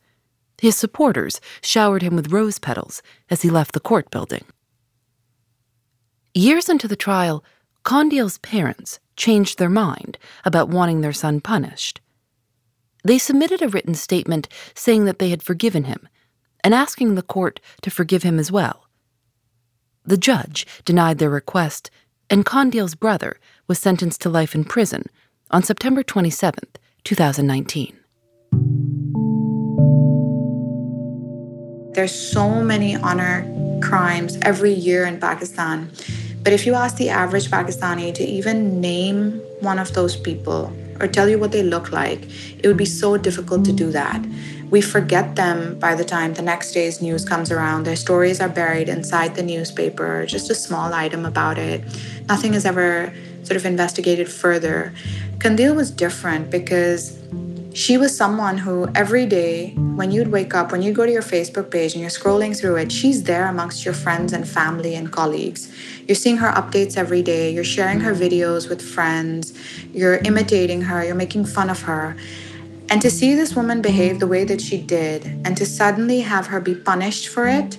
His 0.60 0.76
supporters 0.76 1.40
showered 1.62 2.02
him 2.02 2.16
with 2.16 2.32
rose 2.32 2.60
petals 2.60 3.02
as 3.30 3.44
he 3.44 3.50
left 3.50 3.74
the 3.74 3.80
court 3.80 4.10
building. 4.10 4.46
Years 6.34 6.68
into 6.68 6.88
the 6.88 6.96
trial, 6.96 7.44
Qandeel's 7.84 8.40
parents 8.40 9.00
changed 9.16 9.60
their 9.60 9.70
mind 9.70 10.18
about 10.44 10.70
wanting 10.70 11.02
their 11.02 11.14
son 11.14 11.40
punished. 11.40 12.02
They 13.06 13.20
submitted 13.20 13.62
a 13.62 13.70
written 13.70 13.94
statement 13.94 14.50
saying 14.74 15.06
that 15.06 15.20
they 15.20 15.30
had 15.30 15.44
forgiven 15.44 15.84
him 15.84 16.10
and 16.64 16.74
asking 16.74 17.14
the 17.14 17.22
court 17.22 17.60
to 17.84 17.92
forgive 17.92 18.24
him 18.24 18.40
as 18.40 18.52
well. 18.52 18.88
The 20.04 20.18
judge 20.18 20.66
denied 20.86 21.20
their 21.20 21.30
request, 21.30 21.92
and 22.32 22.44
Qandeel's 22.44 22.96
brother 22.96 23.38
was 23.68 23.78
sentenced 23.78 24.22
to 24.22 24.30
life 24.30 24.56
in 24.56 24.64
prison 24.64 25.06
on 25.52 25.62
September 25.62 26.02
27, 26.02 26.60
2019. 27.04 27.96
There's 31.94 32.12
so 32.12 32.64
many 32.64 32.96
honor 32.96 33.46
crimes 33.84 34.40
every 34.42 34.74
year 34.74 35.06
in 35.06 35.20
Pakistan. 35.20 35.92
But 36.42 36.54
if 36.54 36.66
you 36.66 36.74
ask 36.74 36.98
the 36.98 37.10
average 37.10 37.52
Pakistani 37.52 38.16
to 38.16 38.24
even 38.24 38.82
name 38.82 39.40
one 39.60 39.78
of 39.78 39.94
those 39.94 40.16
people 40.16 40.76
or 41.00 41.08
tell 41.08 41.28
you 41.28 41.38
what 41.38 41.52
they 41.52 41.64
look 41.64 41.92
like, 41.92 42.22
it 42.60 42.68
would 42.68 42.78
be 42.78 42.86
so 42.86 43.18
difficult 43.18 43.66
to 43.66 43.74
do 43.74 43.92
that. 43.92 44.26
We 44.70 44.82
forget 44.82 45.36
them 45.36 45.78
by 45.80 45.96
the 45.96 46.04
time 46.04 46.34
the 46.34 46.42
next 46.42 46.72
day's 46.72 47.02
news 47.02 47.24
comes 47.24 47.52
around. 47.52 47.84
Their 47.84 47.96
stories 47.96 48.42
are 48.42 48.50
buried 48.50 48.90
inside 48.90 49.36
the 49.36 49.44
newspaper, 49.44 50.26
just 50.26 50.50
a 50.50 50.56
small 50.56 50.94
item 50.94 51.26
about 51.26 51.58
it. 51.58 51.84
Nothing 52.28 52.54
is 52.54 52.66
ever 52.66 53.14
sort 53.44 53.58
of 53.58 53.66
investigated 53.66 54.28
further. 54.28 54.94
Qandeel 55.38 55.76
was 55.76 55.92
different 55.92 56.50
because 56.50 57.18
she 57.76 57.98
was 57.98 58.16
someone 58.16 58.58
who 58.58 58.88
every 58.96 59.26
day 59.26 59.72
when 60.00 60.10
you'd 60.10 60.30
wake 60.30 60.54
up 60.56 60.72
when 60.72 60.82
you 60.82 60.94
go 60.94 61.06
to 61.06 61.12
your 61.12 61.22
facebook 61.22 61.70
page 61.70 61.92
and 61.94 62.00
you're 62.00 62.10
scrolling 62.10 62.58
through 62.58 62.78
it 62.78 62.90
she's 62.90 63.24
there 63.24 63.48
amongst 63.48 63.84
your 63.84 63.94
friends 63.94 64.32
and 64.32 64.48
family 64.48 64.96
and 64.96 65.12
colleagues. 65.12 65.70
You're 66.08 66.16
seeing 66.16 66.38
her 66.38 66.52
updates 66.52 66.98
every 66.98 67.22
day. 67.22 67.52
You're 67.52 67.64
sharing 67.64 68.00
her 68.02 68.14
videos 68.14 68.70
with 68.70 68.82
friends. 68.82 69.54
You're 69.92 70.18
imitating 70.18 70.82
her. 70.84 71.04
You're 71.04 71.16
making 71.16 71.46
fun 71.46 71.70
of 71.70 71.82
her. 71.82 72.16
And 72.90 73.02
to 73.02 73.10
see 73.10 73.34
this 73.34 73.56
woman 73.56 73.82
behave 73.82 74.20
the 74.20 74.28
way 74.28 74.44
that 74.46 74.62
she 74.62 74.78
did 74.78 75.26
and 75.44 75.58
to 75.58 75.66
suddenly 75.66 76.22
have 76.22 76.48
her 76.48 76.62
be 76.62 76.76
punished 76.76 77.28
for 77.28 77.48
it 77.48 77.78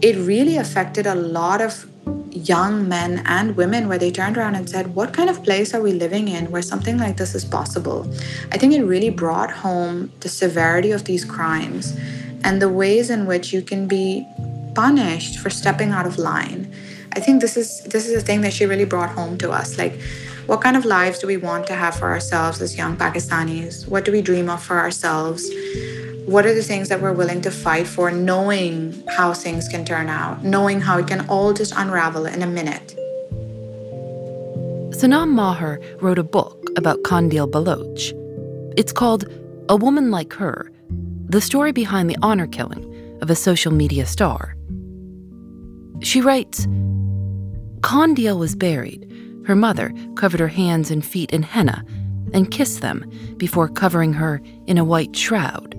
it 0.00 0.16
really 0.16 0.56
affected 0.56 1.06
a 1.06 1.14
lot 1.14 1.60
of 1.60 1.88
young 2.32 2.88
men 2.88 3.22
and 3.26 3.56
women 3.56 3.88
where 3.88 3.98
they 3.98 4.10
turned 4.10 4.36
around 4.36 4.54
and 4.54 4.68
said, 4.68 4.94
What 4.94 5.12
kind 5.12 5.30
of 5.30 5.42
place 5.42 5.74
are 5.74 5.80
we 5.80 5.92
living 5.92 6.28
in 6.28 6.50
where 6.50 6.62
something 6.62 6.98
like 6.98 7.16
this 7.16 7.34
is 7.34 7.44
possible? 7.44 8.06
I 8.52 8.58
think 8.58 8.74
it 8.74 8.84
really 8.84 9.10
brought 9.10 9.50
home 9.50 10.12
the 10.20 10.28
severity 10.28 10.90
of 10.92 11.04
these 11.04 11.24
crimes 11.24 11.96
and 12.44 12.62
the 12.62 12.68
ways 12.68 13.10
in 13.10 13.26
which 13.26 13.52
you 13.52 13.62
can 13.62 13.88
be 13.88 14.26
punished 14.74 15.38
for 15.38 15.50
stepping 15.50 15.90
out 15.90 16.06
of 16.06 16.18
line. 16.18 16.72
I 17.12 17.20
think 17.20 17.40
this 17.40 17.56
is 17.56 17.82
this 17.84 18.06
is 18.06 18.22
a 18.22 18.24
thing 18.24 18.42
that 18.42 18.52
she 18.52 18.64
really 18.66 18.84
brought 18.84 19.10
home 19.10 19.38
to 19.38 19.50
us. 19.50 19.78
Like, 19.78 20.00
what 20.46 20.60
kind 20.60 20.76
of 20.76 20.84
lives 20.84 21.18
do 21.18 21.26
we 21.26 21.36
want 21.36 21.66
to 21.66 21.74
have 21.74 21.96
for 21.96 22.08
ourselves 22.08 22.60
as 22.60 22.76
young 22.76 22.96
Pakistanis? 22.96 23.88
What 23.88 24.04
do 24.04 24.12
we 24.12 24.22
dream 24.22 24.48
of 24.48 24.62
for 24.62 24.78
ourselves? 24.78 25.48
What 26.28 26.44
are 26.44 26.52
the 26.52 26.62
things 26.62 26.90
that 26.90 27.00
we're 27.00 27.14
willing 27.14 27.40
to 27.40 27.50
fight 27.50 27.86
for, 27.86 28.10
knowing 28.10 29.02
how 29.16 29.32
things 29.32 29.66
can 29.66 29.86
turn 29.86 30.10
out, 30.10 30.44
knowing 30.44 30.78
how 30.78 30.98
it 30.98 31.06
can 31.06 31.26
all 31.26 31.54
just 31.54 31.72
unravel 31.74 32.26
in 32.26 32.42
a 32.42 32.46
minute. 32.46 32.94
Sanam 34.92 35.30
Maher 35.30 35.80
wrote 36.02 36.18
a 36.18 36.22
book 36.22 36.68
about 36.76 37.02
Qandeel 37.02 37.50
Baloch. 37.50 38.12
It's 38.76 38.92
called 38.92 39.24
A 39.70 39.76
Woman 39.76 40.10
Like 40.10 40.34
Her 40.34 40.70
The 41.30 41.40
Story 41.40 41.72
Behind 41.72 42.10
the 42.10 42.18
Honor 42.20 42.46
Killing 42.46 42.84
of 43.22 43.30
a 43.30 43.34
Social 43.34 43.72
Media 43.72 44.04
Star. 44.04 44.54
She 46.00 46.20
writes 46.20 46.66
Qandeel 47.80 48.38
was 48.38 48.54
buried. 48.54 49.10
Her 49.46 49.56
mother 49.56 49.94
covered 50.16 50.40
her 50.40 50.48
hands 50.48 50.90
and 50.90 51.02
feet 51.02 51.30
in 51.30 51.42
henna 51.42 51.86
and 52.34 52.50
kissed 52.50 52.82
them 52.82 53.10
before 53.38 53.68
covering 53.68 54.12
her 54.12 54.42
in 54.66 54.76
a 54.76 54.84
white 54.84 55.16
shroud 55.16 55.77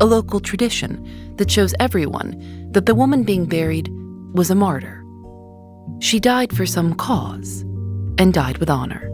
a 0.00 0.06
local 0.06 0.40
tradition 0.40 1.34
that 1.36 1.50
shows 1.50 1.74
everyone 1.80 2.70
that 2.72 2.86
the 2.86 2.94
woman 2.94 3.24
being 3.24 3.46
buried 3.46 3.88
was 4.32 4.50
a 4.50 4.54
martyr. 4.54 5.04
She 6.00 6.20
died 6.20 6.56
for 6.56 6.66
some 6.66 6.94
cause 6.94 7.62
and 8.18 8.32
died 8.32 8.58
with 8.58 8.70
honor. 8.70 9.04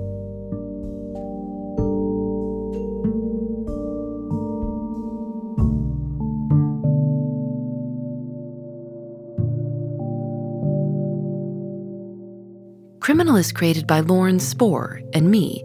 Criminal 13.01 13.37
is 13.37 13.53
created 13.53 13.87
by 13.87 14.01
Lauren 14.01 14.41
Spohr 14.41 15.01
and 15.12 15.30
me. 15.30 15.62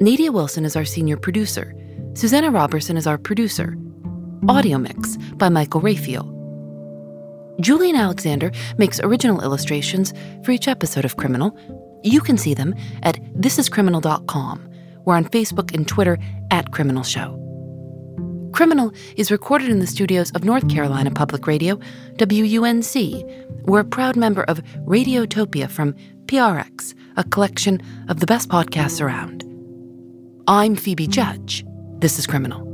Nadia 0.00 0.30
Wilson 0.30 0.64
is 0.64 0.76
our 0.76 0.84
senior 0.84 1.16
producer. 1.16 1.74
Susanna 2.14 2.50
Robertson 2.50 2.96
is 2.96 3.06
our 3.06 3.18
producer. 3.18 3.76
Audio 4.46 4.76
mix 4.76 5.16
by 5.36 5.48
Michael 5.48 5.80
Raphael. 5.80 6.30
Julienne 7.60 7.96
Alexander 7.96 8.50
makes 8.76 9.00
original 9.00 9.42
illustrations 9.42 10.12
for 10.44 10.50
each 10.50 10.68
episode 10.68 11.06
of 11.06 11.16
Criminal. 11.16 11.56
You 12.02 12.20
can 12.20 12.36
see 12.36 12.52
them 12.52 12.74
at 13.02 13.16
thisiscriminal.com. 13.34 14.70
We're 15.06 15.14
on 15.14 15.24
Facebook 15.26 15.72
and 15.72 15.88
Twitter 15.88 16.18
at 16.50 16.72
Criminal 16.72 17.02
Show. 17.02 17.40
Criminal 18.52 18.92
is 19.16 19.30
recorded 19.30 19.70
in 19.70 19.78
the 19.78 19.86
studios 19.86 20.30
of 20.32 20.44
North 20.44 20.68
Carolina 20.68 21.10
Public 21.10 21.46
Radio, 21.46 21.80
WUNC. 22.18 23.24
We're 23.62 23.80
a 23.80 23.84
proud 23.84 24.14
member 24.14 24.42
of 24.42 24.62
Radiotopia 24.84 25.70
from 25.70 25.94
PRX, 26.26 26.94
a 27.16 27.24
collection 27.24 27.80
of 28.08 28.20
the 28.20 28.26
best 28.26 28.50
podcasts 28.50 29.00
around. 29.00 29.42
I'm 30.46 30.76
Phoebe 30.76 31.06
Judge. 31.06 31.64
This 32.00 32.18
is 32.18 32.26
Criminal. 32.26 32.73